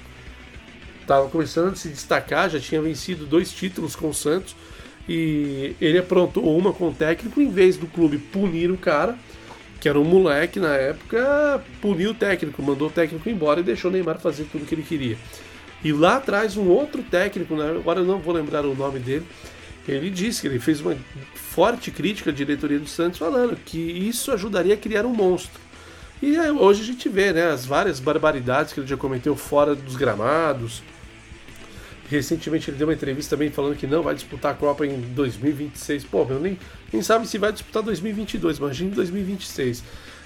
estava 1.03 1.29
começando 1.29 1.73
a 1.73 1.75
se 1.75 1.89
destacar, 1.89 2.49
já 2.49 2.59
tinha 2.59 2.81
vencido 2.81 3.25
dois 3.25 3.51
títulos 3.51 3.95
com 3.95 4.09
o 4.09 4.13
Santos 4.13 4.55
e 5.07 5.75
ele 5.79 5.97
aprontou 5.97 6.57
uma 6.57 6.73
com 6.73 6.89
o 6.89 6.93
técnico, 6.93 7.41
em 7.41 7.49
vez 7.49 7.77
do 7.77 7.87
clube 7.87 8.17
punir 8.17 8.71
o 8.71 8.77
cara, 8.77 9.17
que 9.79 9.89
era 9.89 9.99
um 9.99 10.05
moleque 10.05 10.59
na 10.59 10.73
época, 10.75 11.63
puniu 11.81 12.11
o 12.11 12.13
técnico, 12.13 12.61
mandou 12.63 12.87
o 12.87 12.91
técnico 12.91 13.29
embora 13.29 13.59
e 13.59 13.63
deixou 13.63 13.91
o 13.91 13.93
Neymar 13.93 14.19
fazer 14.19 14.45
tudo 14.45 14.63
o 14.63 14.65
que 14.65 14.75
ele 14.75 14.83
queria. 14.83 15.17
E 15.83 15.91
lá 15.91 16.15
atrás, 16.15 16.55
um 16.55 16.69
outro 16.69 17.03
técnico, 17.03 17.55
né, 17.55 17.69
agora 17.69 17.99
eu 17.99 18.05
não 18.05 18.19
vou 18.19 18.33
lembrar 18.33 18.65
o 18.65 18.73
nome 18.73 18.99
dele, 18.99 19.25
ele 19.85 20.09
disse 20.09 20.39
que 20.39 20.47
ele 20.47 20.59
fez 20.59 20.79
uma 20.79 20.95
forte 21.35 21.91
crítica 21.91 22.29
à 22.29 22.33
diretoria 22.33 22.79
do 22.79 22.87
Santos, 22.87 23.19
falando 23.19 23.57
que 23.57 23.77
isso 23.77 24.31
ajudaria 24.31 24.75
a 24.75 24.77
criar 24.77 25.05
um 25.05 25.13
monstro. 25.13 25.61
E 26.21 26.39
hoje 26.39 26.81
a 26.81 26.85
gente 26.85 27.09
vê 27.09 27.33
né, 27.33 27.51
as 27.51 27.65
várias 27.65 27.99
barbaridades 27.99 28.71
que 28.71 28.79
ele 28.79 28.87
já 28.87 28.95
cometeu 28.95 29.35
fora 29.35 29.75
dos 29.75 29.97
gramados, 29.97 30.81
Recentemente 32.09 32.69
ele 32.69 32.77
deu 32.77 32.87
uma 32.87 32.93
entrevista 32.93 33.35
também 33.35 33.49
falando 33.49 33.75
que 33.75 33.87
não 33.87 34.03
vai 34.03 34.13
disputar 34.13 34.51
a 34.51 34.55
Copa 34.55 34.85
em 34.85 34.99
2026. 34.99 36.03
Pô, 36.05 36.25
meu, 36.25 36.39
nem, 36.39 36.57
nem 36.91 37.01
sabe 37.01 37.27
se 37.27 37.37
vai 37.37 37.51
disputar 37.51 37.81
2022, 37.81 38.57
imagina 38.57 38.95
2026. 38.95 39.83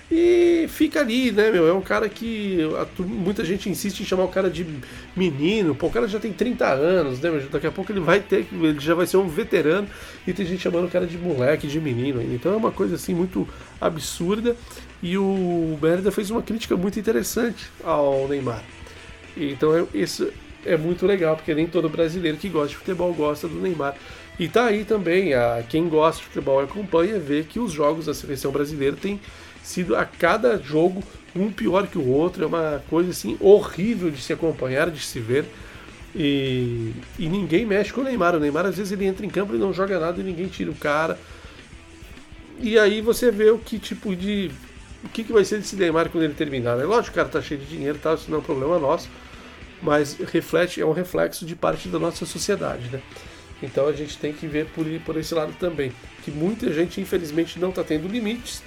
E 0.10 0.68
fica 0.70 1.02
ali, 1.02 1.32
né, 1.32 1.52
meu? 1.52 1.68
É 1.68 1.74
um 1.74 1.82
cara 1.82 2.08
que 2.08 2.60
a, 2.80 3.04
muita 3.04 3.44
gente 3.44 3.70
insiste 3.70 4.00
em 4.00 4.06
chamar 4.06 4.24
o 4.24 4.30
cara 4.30 4.50
de 4.50 4.66
menino. 5.16 5.76
Pô, 5.76 5.88
o 5.88 5.92
cara 5.92 6.08
já 6.08 6.18
tem 6.18 6.32
30 6.32 6.66
anos, 6.66 7.20
né? 7.20 7.30
Meu? 7.30 7.42
Daqui 7.50 7.68
a 7.68 7.72
pouco 7.72 7.92
ele 7.92 8.00
vai 8.00 8.22
ter, 8.22 8.48
ele 8.52 8.80
já 8.80 8.96
vai 8.96 9.06
ser 9.06 9.18
um 9.18 9.28
veterano 9.28 9.88
e 10.26 10.32
tem 10.32 10.46
gente 10.46 10.62
chamando 10.62 10.86
o 10.86 10.90
cara 10.90 11.06
de 11.06 11.18
moleque, 11.18 11.68
de 11.68 11.80
menino. 11.82 12.22
Então 12.22 12.54
é 12.54 12.56
uma 12.56 12.72
coisa 12.72 12.96
assim 12.96 13.14
muito 13.14 13.48
absurda. 13.82 14.56
E 15.04 15.18
o 15.18 15.78
Merida 15.82 16.10
fez 16.10 16.32
uma 16.32 16.42
crítica 16.42 16.78
muito 16.78 16.98
interessante 16.98 17.70
ao 17.84 18.30
Neymar. 18.30 18.64
Então 19.36 19.78
é, 19.78 19.86
isso 19.94 20.32
é 20.68 20.78
muito 20.78 21.06
legal, 21.06 21.36
porque 21.36 21.54
nem 21.56 21.66
todo 21.66 21.90
brasileiro 21.90 22.38
que 22.38 22.50
gosta 22.50 22.70
de 22.70 22.78
futebol 22.78 23.14
gosta 23.14 23.48
do 23.48 23.56
Neymar. 23.56 23.96
E 24.40 24.48
tá 24.48 24.66
aí 24.66 24.84
também, 24.84 25.34
a, 25.34 25.64
quem 25.68 25.88
gosta 25.88 26.22
de 26.22 26.28
futebol 26.28 26.62
e 26.62 26.66
acompanha, 26.66 27.20
vê 27.20 27.44
que 27.44 27.60
os 27.60 27.72
jogos 27.72 28.06
da 28.06 28.14
seleção 28.14 28.52
brasileira 28.52 28.96
têm 28.96 29.20
sido 29.64 29.96
a 29.96 30.06
cada 30.06 30.58
jogo 30.58 31.04
um 31.36 31.52
pior 31.52 31.88
que 31.88 31.98
o 31.98 32.08
outro, 32.08 32.44
é 32.44 32.48
uma 32.48 32.84
coisa 32.90 33.12
assim 33.12 33.38
horrível 33.40 34.10
de 34.12 34.22
se 34.22 34.34
acompanhar, 34.34 34.90
de 34.90 35.00
se 35.00 35.20
ver. 35.20 35.46
E, 36.16 36.94
e 37.20 37.28
ninguém 37.30 37.66
mexe 37.66 37.94
com 37.94 38.02
o 38.02 38.04
Neymar. 38.04 38.36
O 38.36 38.40
Neymar 38.40 38.66
às 38.66 38.78
vezes 38.78 38.92
ele 38.92 39.06
entra 39.06 39.26
em 39.26 39.30
campo 39.30 39.56
e 39.56 39.58
não 39.58 39.72
joga 39.72 40.00
nada 40.00 40.20
e 40.20 40.24
ninguém 40.24 40.48
tira 40.48 40.72
o 40.72 40.76
cara. 40.76 41.18
E 42.60 42.78
aí 42.78 43.02
você 43.02 43.30
vê 43.30 43.52
o 43.52 43.60
que 43.60 43.78
tipo 43.78 44.16
de. 44.16 44.52
O 45.04 45.10
que, 45.10 45.24
que 45.24 45.32
vai 45.32 45.46
ser 45.46 45.58
desse 45.58 45.76
Neymar 45.76 46.10
quando 46.10 46.24
ele 46.24 46.34
terminar. 46.34 46.76
Né? 46.76 46.84
Lógico, 46.84 47.14
o 47.14 47.16
cara 47.16 47.30
tá 47.30 47.40
cheio 47.40 47.60
de 47.60 47.68
dinheiro, 47.68 48.00
tá? 48.00 48.16
isso 48.16 48.32
não 48.32 48.38
é 48.38 48.42
um 48.42 48.44
problema 48.44 48.80
nosso 48.80 49.08
mas 49.82 50.18
reflete, 50.18 50.82
é 50.82 50.86
um 50.86 50.92
reflexo 50.92 51.46
de 51.46 51.56
parte 51.56 51.88
da 51.88 52.00
nossa 52.00 52.26
sociedade, 52.26 52.90
né? 52.90 53.02
Então 53.62 53.88
a 53.88 53.94
gente 53.94 54.18
tem 54.18 54.34
que 54.34 54.48
ver 54.48 54.68
por, 54.68 54.86
por 55.06 55.18
esse 55.18 55.34
lado 55.34 55.54
também, 55.60 55.92
que 56.24 56.32
muita 56.32 56.72
gente 56.72 57.02
infelizmente 57.02 57.60
não 57.60 57.70
está 57.70 57.84
tendo 57.84 58.08
limites, 58.08 58.62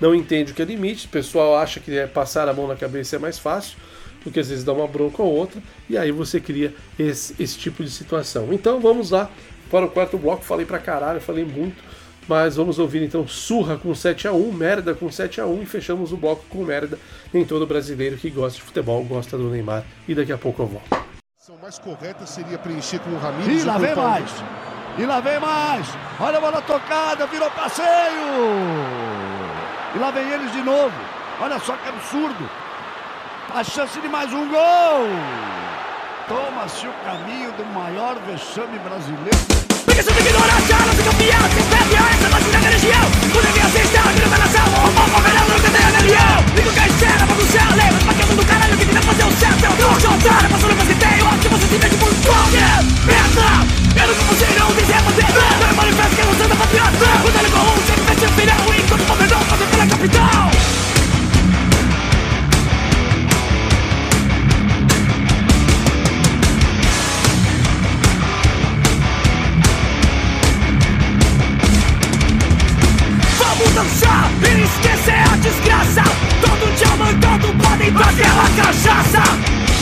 não 0.00 0.14
entende 0.14 0.52
o 0.52 0.54
que 0.54 0.62
é 0.62 0.64
limite, 0.64 1.06
o 1.06 1.10
pessoal 1.10 1.56
acha 1.56 1.80
que 1.80 1.96
é 1.96 2.06
passar 2.06 2.48
a 2.48 2.52
mão 2.52 2.66
na 2.66 2.76
cabeça 2.76 3.16
é 3.16 3.18
mais 3.18 3.38
fácil, 3.38 3.78
porque 4.22 4.40
às 4.40 4.48
vezes 4.48 4.64
dá 4.64 4.72
uma 4.72 4.86
bronca 4.86 5.22
ou 5.22 5.32
outra, 5.32 5.62
e 5.88 5.96
aí 5.96 6.10
você 6.10 6.40
cria 6.40 6.74
esse, 6.98 7.34
esse 7.40 7.56
tipo 7.56 7.82
de 7.82 7.90
situação. 7.90 8.52
Então 8.52 8.80
vamos 8.80 9.10
lá 9.10 9.30
para 9.70 9.86
o 9.86 9.90
quarto 9.90 10.18
bloco, 10.18 10.44
falei 10.44 10.66
pra 10.66 10.78
caralho, 10.78 11.20
falei 11.20 11.44
muito, 11.44 11.82
mas 12.28 12.56
vamos 12.56 12.78
ouvir 12.78 13.02
então 13.02 13.26
Surra 13.26 13.76
com 13.76 13.94
7 13.94 14.28
a 14.28 14.32
1 14.32 14.52
Merda 14.52 14.94
com 14.94 15.10
7 15.10 15.40
a 15.40 15.46
1 15.46 15.62
e 15.62 15.66
fechamos 15.66 16.12
o 16.12 16.16
bloco 16.16 16.44
com 16.48 16.64
Merda. 16.64 16.98
Nem 17.32 17.44
todo 17.44 17.66
brasileiro 17.66 18.16
que 18.16 18.30
gosta 18.30 18.58
de 18.58 18.64
futebol 18.64 19.02
gosta 19.04 19.36
do 19.36 19.50
Neymar. 19.50 19.84
E 20.08 20.14
daqui 20.14 20.32
a 20.32 20.38
pouco 20.38 20.62
eu 20.62 20.66
volto. 20.66 21.06
A 21.48 21.62
mais 21.62 21.78
correta 21.78 22.26
seria 22.26 22.58
preencher 22.58 22.98
com 22.98 23.10
o 23.10 23.18
Ramires. 23.18 23.62
E 23.62 23.66
lá 23.66 23.78
vem 23.78 23.94
mais! 23.94 24.30
E 24.98 25.06
lá 25.06 25.20
vem 25.20 25.38
mais! 25.38 25.86
Olha 26.18 26.38
a 26.38 26.40
bola 26.40 26.62
tocada, 26.62 27.26
virou 27.26 27.50
passeio! 27.50 27.86
E 29.94 29.98
lá 29.98 30.10
vem 30.10 30.28
eles 30.28 30.52
de 30.52 30.62
novo. 30.62 30.94
Olha 31.40 31.58
só 31.60 31.76
que 31.76 31.88
absurdo! 31.88 32.50
A 33.54 33.62
chance 33.62 34.00
de 34.00 34.08
mais 34.08 34.32
um 34.32 34.48
gol! 34.48 35.55
Toma-se 36.28 36.88
o 36.88 36.92
caminho 37.04 37.52
do 37.52 37.64
maior 37.66 38.18
vexame 38.26 38.76
brasileiro. 38.80 39.38
Porque 39.86 40.02
se 40.02 40.10
ignorância, 40.10 40.74
não 40.82 40.92
se 40.92 41.02
campeão 41.06 41.38
Se 41.54 41.62
perde 41.70 41.94
a 41.94 42.10
essa 42.10 42.28
vacina 42.28 42.58
da 42.58 42.68
região 42.68 43.06
Quando 43.30 43.52
minha 43.54 43.68
cesta, 43.70 44.02
vira 44.10 44.28
da 44.28 44.38
nação 44.38 44.66
O 44.66 44.90
povo 44.90 45.22
verão 45.22 45.46
no 45.46 45.62
canteiro 45.62 45.92
da 45.94 46.00
leão 46.02 46.38
Ligo 46.56 46.72
que 46.74 46.80
a 46.80 46.88
cena, 46.98 47.26
mas 47.30 47.38
o 47.38 47.46
céu 47.46 47.68
Lembra 47.78 48.00
pra 48.02 48.14
que 48.14 48.22
é 48.22 48.26
mundo 48.26 48.44
caralho 48.44 48.76
que 48.76 48.86
tenta 48.86 49.02
fazer 49.02 49.24
o 49.24 49.32
certo 49.38 49.64
Eu 49.64 49.86
não 49.86 50.00
sou 50.00 50.10
otário, 50.10 50.50
passando 50.50 50.74
pra 50.74 50.86
citeio 50.90 51.26
Que 51.38 51.48
você 51.48 51.66
se 51.70 51.78
vende 51.78 51.96
por 51.96 52.12
qualquer 52.26 52.76
merda 53.06 53.46
Eu 53.94 54.06
nunca 54.10 54.22
você 54.26 54.46
não 54.58 54.68
dizer 54.74 55.00
fazer 55.06 55.30
Não 55.30 55.68
é 55.70 55.72
manifesto 55.78 56.14
que 56.16 56.20
é 56.20 56.24
você 56.26 56.44
da 56.50 56.56
patriota 56.56 57.06
Quando 57.22 57.36
ele 57.38 57.50
com 57.54 57.62
um, 57.62 57.78
sempre 57.86 58.04
veste 58.10 58.26
o 58.26 58.32
final 58.34 58.62
Enquanto 58.74 59.02
o 59.06 59.16
não 59.30 59.40
fazer 59.46 59.66
pela 59.70 59.86
capital 59.86 60.55
dança 73.86 74.30
e 74.42 74.62
esquecer 74.62 75.22
a 75.32 75.36
desgraça. 75.36 76.02
Todo 76.40 76.76
dia 76.76 76.96
mandando 76.96 77.48
podem 77.62 77.92
daquela 77.92 78.42
tá 78.42 78.64
cachaça. 78.64 79.22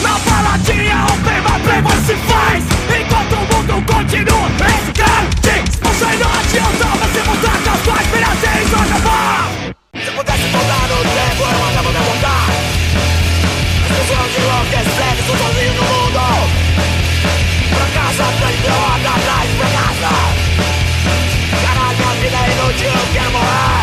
Na 0.01 0.19
baladinha 0.19 1.05
o 1.05 1.17
prima 1.23 1.59
playboy 1.59 1.97
se 2.05 2.15
faz. 2.27 2.63
Enquanto 2.99 3.33
o 3.33 3.43
mundo 3.53 3.73
continua 3.91 4.47
escrante. 4.85 5.55
Você 5.81 6.05
não 6.17 6.31
adianta, 6.39 6.85
mas 6.99 7.11
se 7.11 7.19
você 7.19 7.47
é 7.47 7.57
capaz, 7.63 8.07
minha 8.13 8.33
vez 8.35 8.69
vai. 8.69 10.03
Se 10.03 10.11
pudesse 10.11 10.47
mudar 10.49 10.89
o 10.91 11.03
tempo, 11.03 11.43
eu 11.43 11.59
mandava 11.59 11.91
me 11.91 11.99
mudar. 11.99 12.47
As 13.85 13.97
pessoas 13.97 14.31
que 14.31 14.41
enlouquecem, 14.41 15.15
sou 15.25 15.37
sozinho 15.37 15.73
no 15.73 15.83
mundo. 15.83 16.23
Pra 17.69 17.85
casa, 18.01 18.23
pra 18.39 18.49
droga, 18.63 19.09
atrás 19.15 19.49
pra 19.57 19.67
casa. 19.77 20.13
Caralho, 21.61 22.03
a 22.07 22.13
vida 22.21 22.37
é 22.37 22.51
inútil, 22.51 22.93
quer 23.13 23.29
morar. 23.31 23.74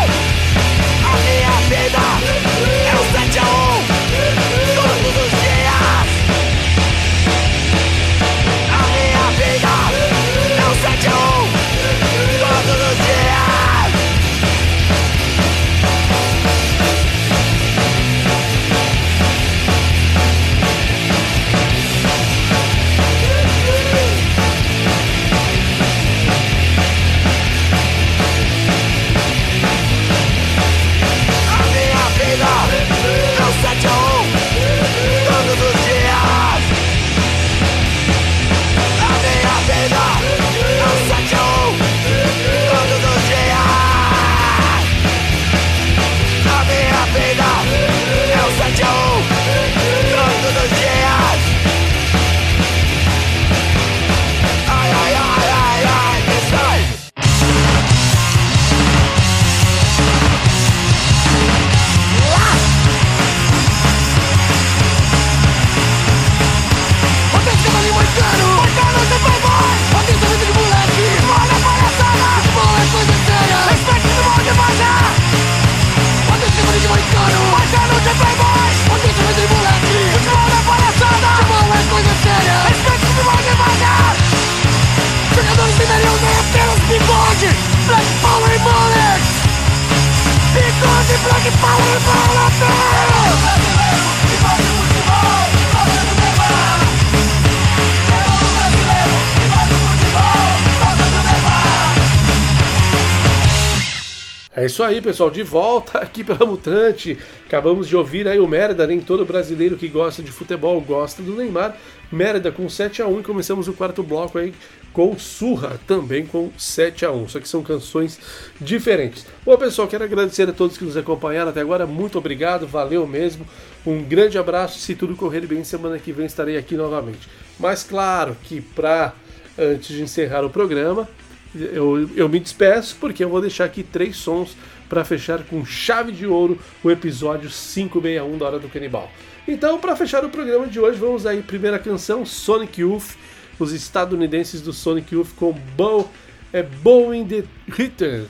Isso 104.73 104.81
aí, 104.81 104.99
pessoal, 105.01 105.29
de 105.29 105.43
volta 105.43 105.99
aqui 105.99 106.23
pela 106.23 106.47
Mutante. 106.47 107.15
Acabamos 107.45 107.87
de 107.87 107.95
ouvir 107.95 108.27
aí 108.27 108.39
o 108.39 108.47
Mérida, 108.47 108.87
nem 108.87 108.99
todo 108.99 109.23
brasileiro 109.23 109.77
que 109.77 109.87
gosta 109.87 110.23
de 110.23 110.31
futebol 110.31 110.81
gosta 110.81 111.21
do 111.21 111.35
Neymar. 111.35 111.77
Mérida 112.11 112.51
com 112.51 112.67
7 112.67 113.03
a 113.03 113.07
1 113.07 113.19
e 113.19 113.23
começamos 113.23 113.67
o 113.67 113.73
quarto 113.73 114.01
bloco 114.01 114.39
aí 114.39 114.51
com 114.91 115.15
Surra, 115.19 115.79
também 115.85 116.25
com 116.25 116.51
7 116.57 117.05
a 117.05 117.11
1 117.11 117.29
Só 117.29 117.39
que 117.39 117.47
são 117.47 117.61
canções 117.61 118.19
diferentes. 118.59 119.27
Bom, 119.45 119.55
pessoal, 119.57 119.87
quero 119.87 120.05
agradecer 120.05 120.49
a 120.49 120.53
todos 120.53 120.75
que 120.75 120.85
nos 120.85 120.97
acompanharam 120.97 121.51
até 121.51 121.61
agora. 121.61 121.85
Muito 121.85 122.17
obrigado, 122.17 122.65
valeu 122.65 123.05
mesmo. 123.05 123.45
Um 123.85 124.03
grande 124.03 124.39
abraço. 124.39 124.79
Se 124.79 124.95
tudo 124.95 125.15
correr 125.15 125.45
bem, 125.45 125.63
semana 125.63 125.99
que 125.99 126.11
vem 126.11 126.25
estarei 126.25 126.57
aqui 126.57 126.75
novamente. 126.75 127.29
Mas 127.59 127.83
claro 127.83 128.35
que 128.41 128.59
para 128.59 129.13
antes 129.55 129.95
de 129.95 130.01
encerrar 130.01 130.43
o 130.43 130.49
programa, 130.49 131.07
eu, 131.55 132.09
eu 132.15 132.29
me 132.29 132.39
despeço 132.39 132.97
porque 132.99 133.23
eu 133.23 133.29
vou 133.29 133.41
deixar 133.41 133.65
aqui 133.65 133.83
três 133.83 134.17
sons 134.17 134.55
para 134.89 135.03
fechar 135.03 135.43
com 135.43 135.65
chave 135.65 136.11
de 136.11 136.25
ouro 136.25 136.59
o 136.83 136.91
episódio 136.91 137.49
561 137.49 138.37
da 138.37 138.45
Hora 138.45 138.59
do 138.59 138.69
Canibal. 138.69 139.11
Então, 139.47 139.79
para 139.79 139.95
fechar 139.95 140.23
o 140.23 140.29
programa 140.29 140.67
de 140.67 140.79
hoje, 140.79 140.97
vamos 140.97 141.25
aí, 141.25 141.41
primeira 141.41 141.77
canção, 141.77 142.25
Sonic 142.25 142.81
Youth, 142.81 143.15
os 143.59 143.73
estadunidenses 143.73 144.61
do 144.61 144.71
Sonic 144.71 145.13
Youth 145.13 145.29
com 145.35 145.51
Bow, 145.75 146.09
é 146.51 146.63
Bow 146.63 147.13
in 147.13 147.25
the 147.27 147.43
Hitter. 147.77 148.25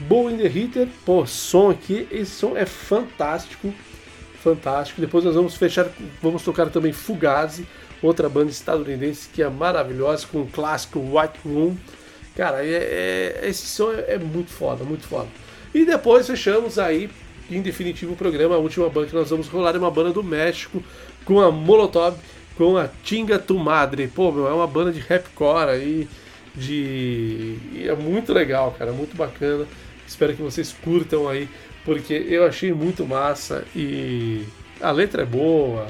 Bow 0.00 0.30
in 0.30 0.38
the 0.38 0.48
Hitter, 0.48 0.88
pô, 1.04 1.24
som 1.26 1.70
aqui, 1.70 2.06
esse 2.10 2.32
som 2.32 2.56
é 2.56 2.66
fantástico, 2.66 3.72
fantástico. 4.42 5.00
Depois 5.00 5.24
nós 5.24 5.34
vamos 5.34 5.54
fechar, 5.54 5.88
vamos 6.22 6.42
tocar 6.42 6.68
também 6.68 6.92
Fugazi, 6.92 7.66
outra 8.02 8.28
banda 8.28 8.50
estadunidense 8.50 9.28
que 9.32 9.42
é 9.42 9.48
maravilhosa, 9.48 10.26
com 10.26 10.42
o 10.42 10.46
clássico 10.46 10.98
White 10.98 11.38
Room. 11.44 11.76
Cara, 12.34 12.64
é, 12.64 13.40
é, 13.42 13.48
esse 13.48 13.66
som 13.66 13.92
é, 13.92 14.14
é, 14.14 14.18
muito 14.18 14.50
foda, 14.50 14.84
muito 14.84 15.06
foda. 15.06 15.28
E 15.74 15.84
depois 15.84 16.26
fechamos 16.26 16.78
aí, 16.78 17.10
em 17.50 17.62
definitivo, 17.62 18.12
o 18.12 18.16
programa. 18.16 18.54
A 18.54 18.58
última 18.58 18.88
banda 18.88 19.06
que 19.06 19.14
nós 19.14 19.30
vamos 19.30 19.48
rolar 19.48 19.74
é 19.74 19.78
uma 19.78 19.90
banda 19.90 20.12
do 20.12 20.22
México, 20.22 20.82
com 21.24 21.40
a 21.40 21.50
Molotov, 21.50 22.16
com 22.56 22.76
a 22.76 22.88
Tinga 23.02 23.38
Tu 23.38 23.58
Madre. 23.58 24.08
Pô, 24.08 24.30
meu, 24.30 24.46
é 24.46 24.52
uma 24.52 24.66
banda 24.66 24.92
de 24.92 25.00
rapcore 25.00 25.70
aí, 25.70 26.08
de... 26.54 27.56
E 27.72 27.88
é 27.88 27.94
muito 27.94 28.32
legal, 28.32 28.74
cara, 28.78 28.92
muito 28.92 29.16
bacana. 29.16 29.66
Espero 30.06 30.34
que 30.34 30.42
vocês 30.42 30.72
curtam 30.72 31.28
aí, 31.28 31.48
porque 31.84 32.14
eu 32.14 32.44
achei 32.44 32.72
muito 32.72 33.06
massa 33.06 33.64
e 33.74 34.44
a 34.80 34.90
letra 34.90 35.22
é 35.22 35.26
boa, 35.26 35.86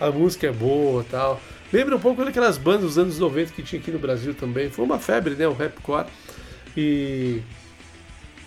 a 0.00 0.10
música 0.10 0.46
é 0.46 0.52
boa 0.52 1.04
tal. 1.08 1.40
Lembra 1.72 1.96
um 1.96 2.00
pouco 2.00 2.24
daquelas 2.24 2.58
bandas 2.58 2.82
dos 2.82 2.98
anos 2.98 3.18
90 3.18 3.52
que 3.52 3.62
tinha 3.62 3.80
aqui 3.80 3.90
no 3.90 3.98
Brasil 3.98 4.34
também. 4.34 4.70
Foi 4.70 4.84
uma 4.84 4.98
febre, 4.98 5.34
né? 5.34 5.46
O 5.46 5.52
rapcore. 5.52 6.06
E, 6.76 7.42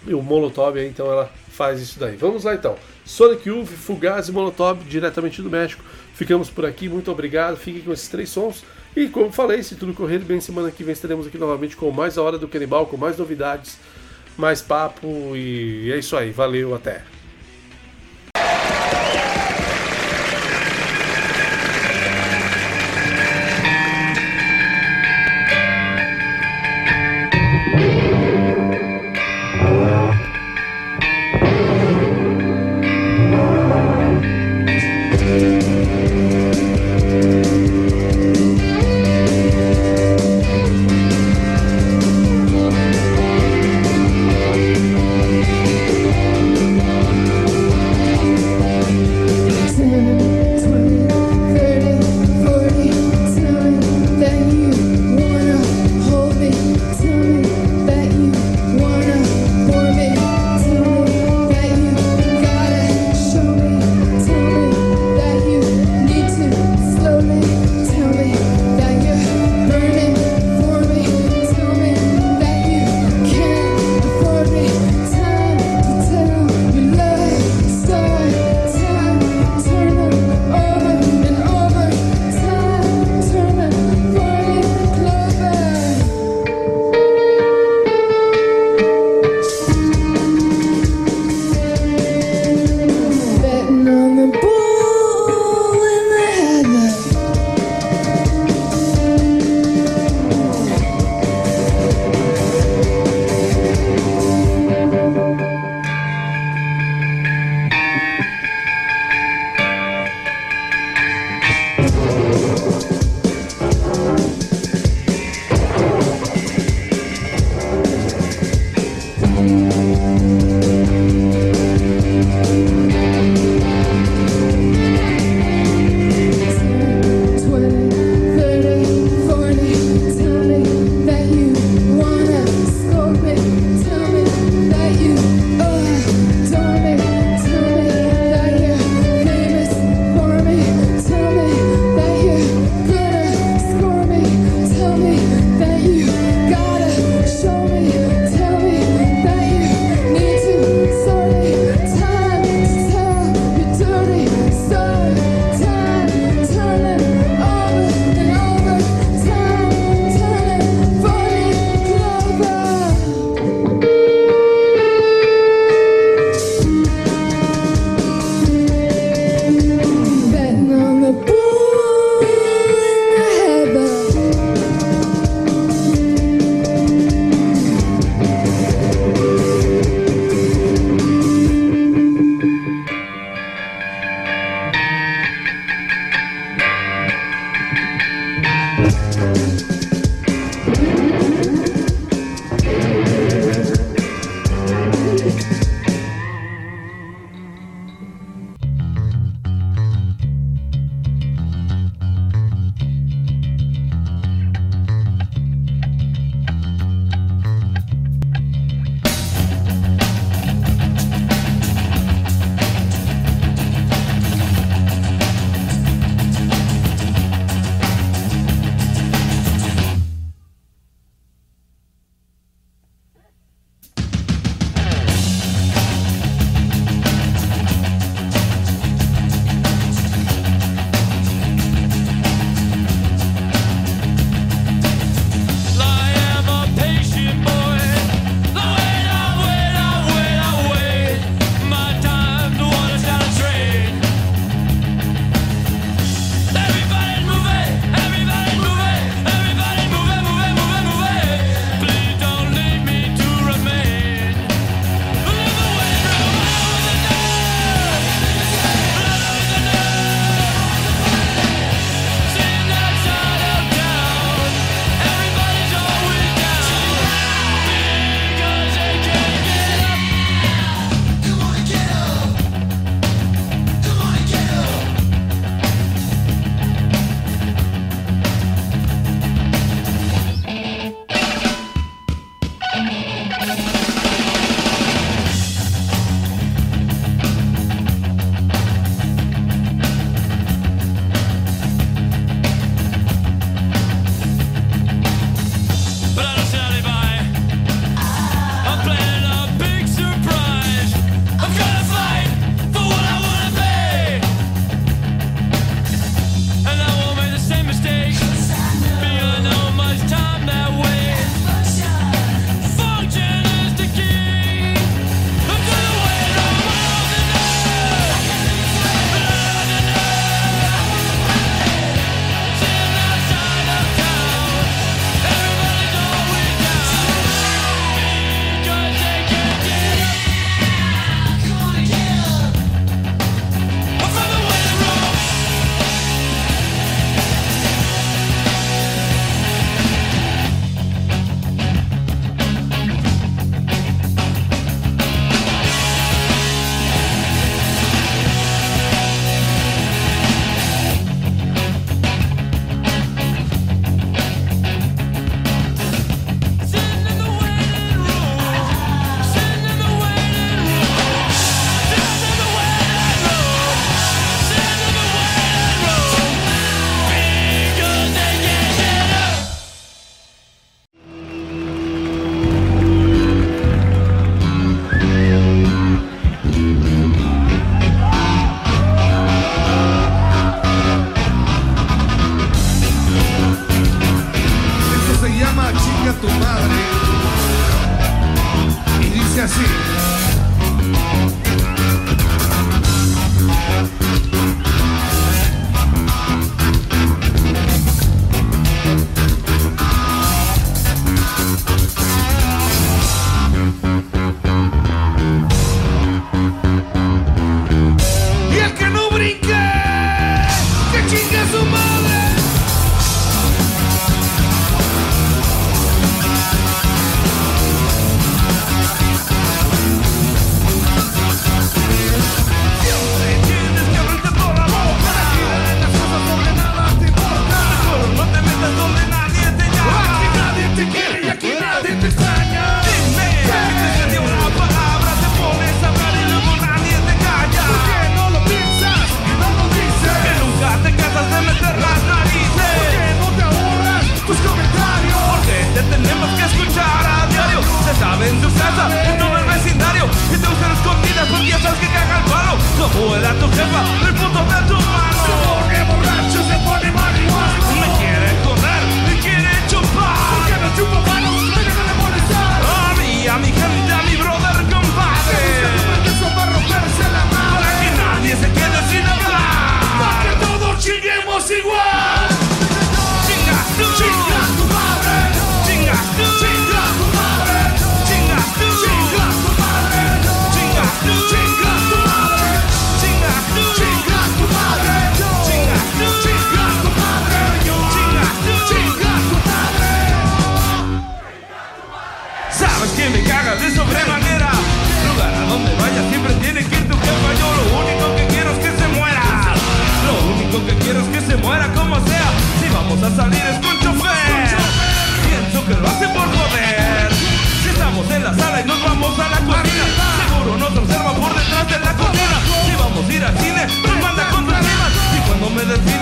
e 0.08 0.14
o 0.14 0.22
Molotov 0.22 0.78
então 0.80 1.06
ela 1.06 1.32
faz 1.50 1.80
isso 1.80 2.00
daí. 2.00 2.16
Vamos 2.16 2.44
lá 2.44 2.56
então. 2.56 2.76
Sonic 3.06 3.48
Youth, 3.48 3.68
Fugaz 3.68 4.28
e 4.28 4.32
Molotov, 4.32 4.84
diretamente 4.86 5.42
do 5.42 5.50
México. 5.50 5.84
Ficamos 6.14 6.50
por 6.50 6.66
aqui, 6.66 6.90
muito 6.90 7.12
obrigado. 7.12 7.56
Fiquem 7.58 7.82
com 7.82 7.94
esses 7.94 8.08
três 8.08 8.30
sons. 8.30 8.64
E 8.96 9.08
como 9.08 9.32
falei, 9.32 9.64
se 9.64 9.76
tudo 9.76 9.94
correr 9.94 10.20
bem, 10.20 10.40
semana 10.40 10.70
que 10.70 10.84
vem 10.84 10.94
estaremos 10.94 11.26
aqui 11.26 11.38
novamente 11.38 11.76
com 11.76 11.90
mais 11.92 12.18
a 12.18 12.22
Hora 12.22 12.38
do 12.38 12.48
Canibal, 12.48 12.86
com 12.86 12.98
mais 12.98 13.18
novidades, 13.18 13.80
mais 14.38 14.62
papo. 14.62 15.36
E 15.36 15.92
é 15.92 15.98
isso 15.98 16.16
aí. 16.16 16.32
Valeu, 16.32 16.76
até. 16.76 17.04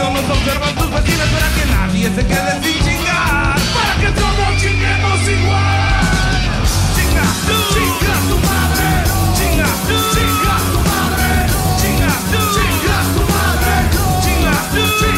não 0.09 0.27
são 0.27 0.45
garbanzos 0.45 0.89
vacinas 0.89 1.29
para 1.29 1.49
que 1.49 1.65
nadie 1.65 2.09
se 2.09 2.23
quede 2.23 2.53
sin 2.63 2.83
chingar. 2.83 3.55
Para 3.73 3.93
que 3.99 4.11
todos 4.19 4.61
chinguemos 4.61 5.21
igual. 5.27 5.81
Chinga, 6.95 7.25
tú, 7.45 7.55
chinga 7.73 8.13
tu 8.27 8.37
madre. 8.49 8.89
Chinga, 9.37 9.69
tú, 9.87 9.95
chinga 10.13 10.55
tu 10.71 10.79
madre. 10.89 11.31
Chinga, 11.79 12.11
tú, 12.31 12.39
chinga 12.55 12.97
tu 13.13 13.21
madre. 13.33 13.75
Chinga, 14.23 14.53
tú, 14.71 14.81
chinga 14.81 15.05
tu 15.05 15.05
madre. 15.05 15.10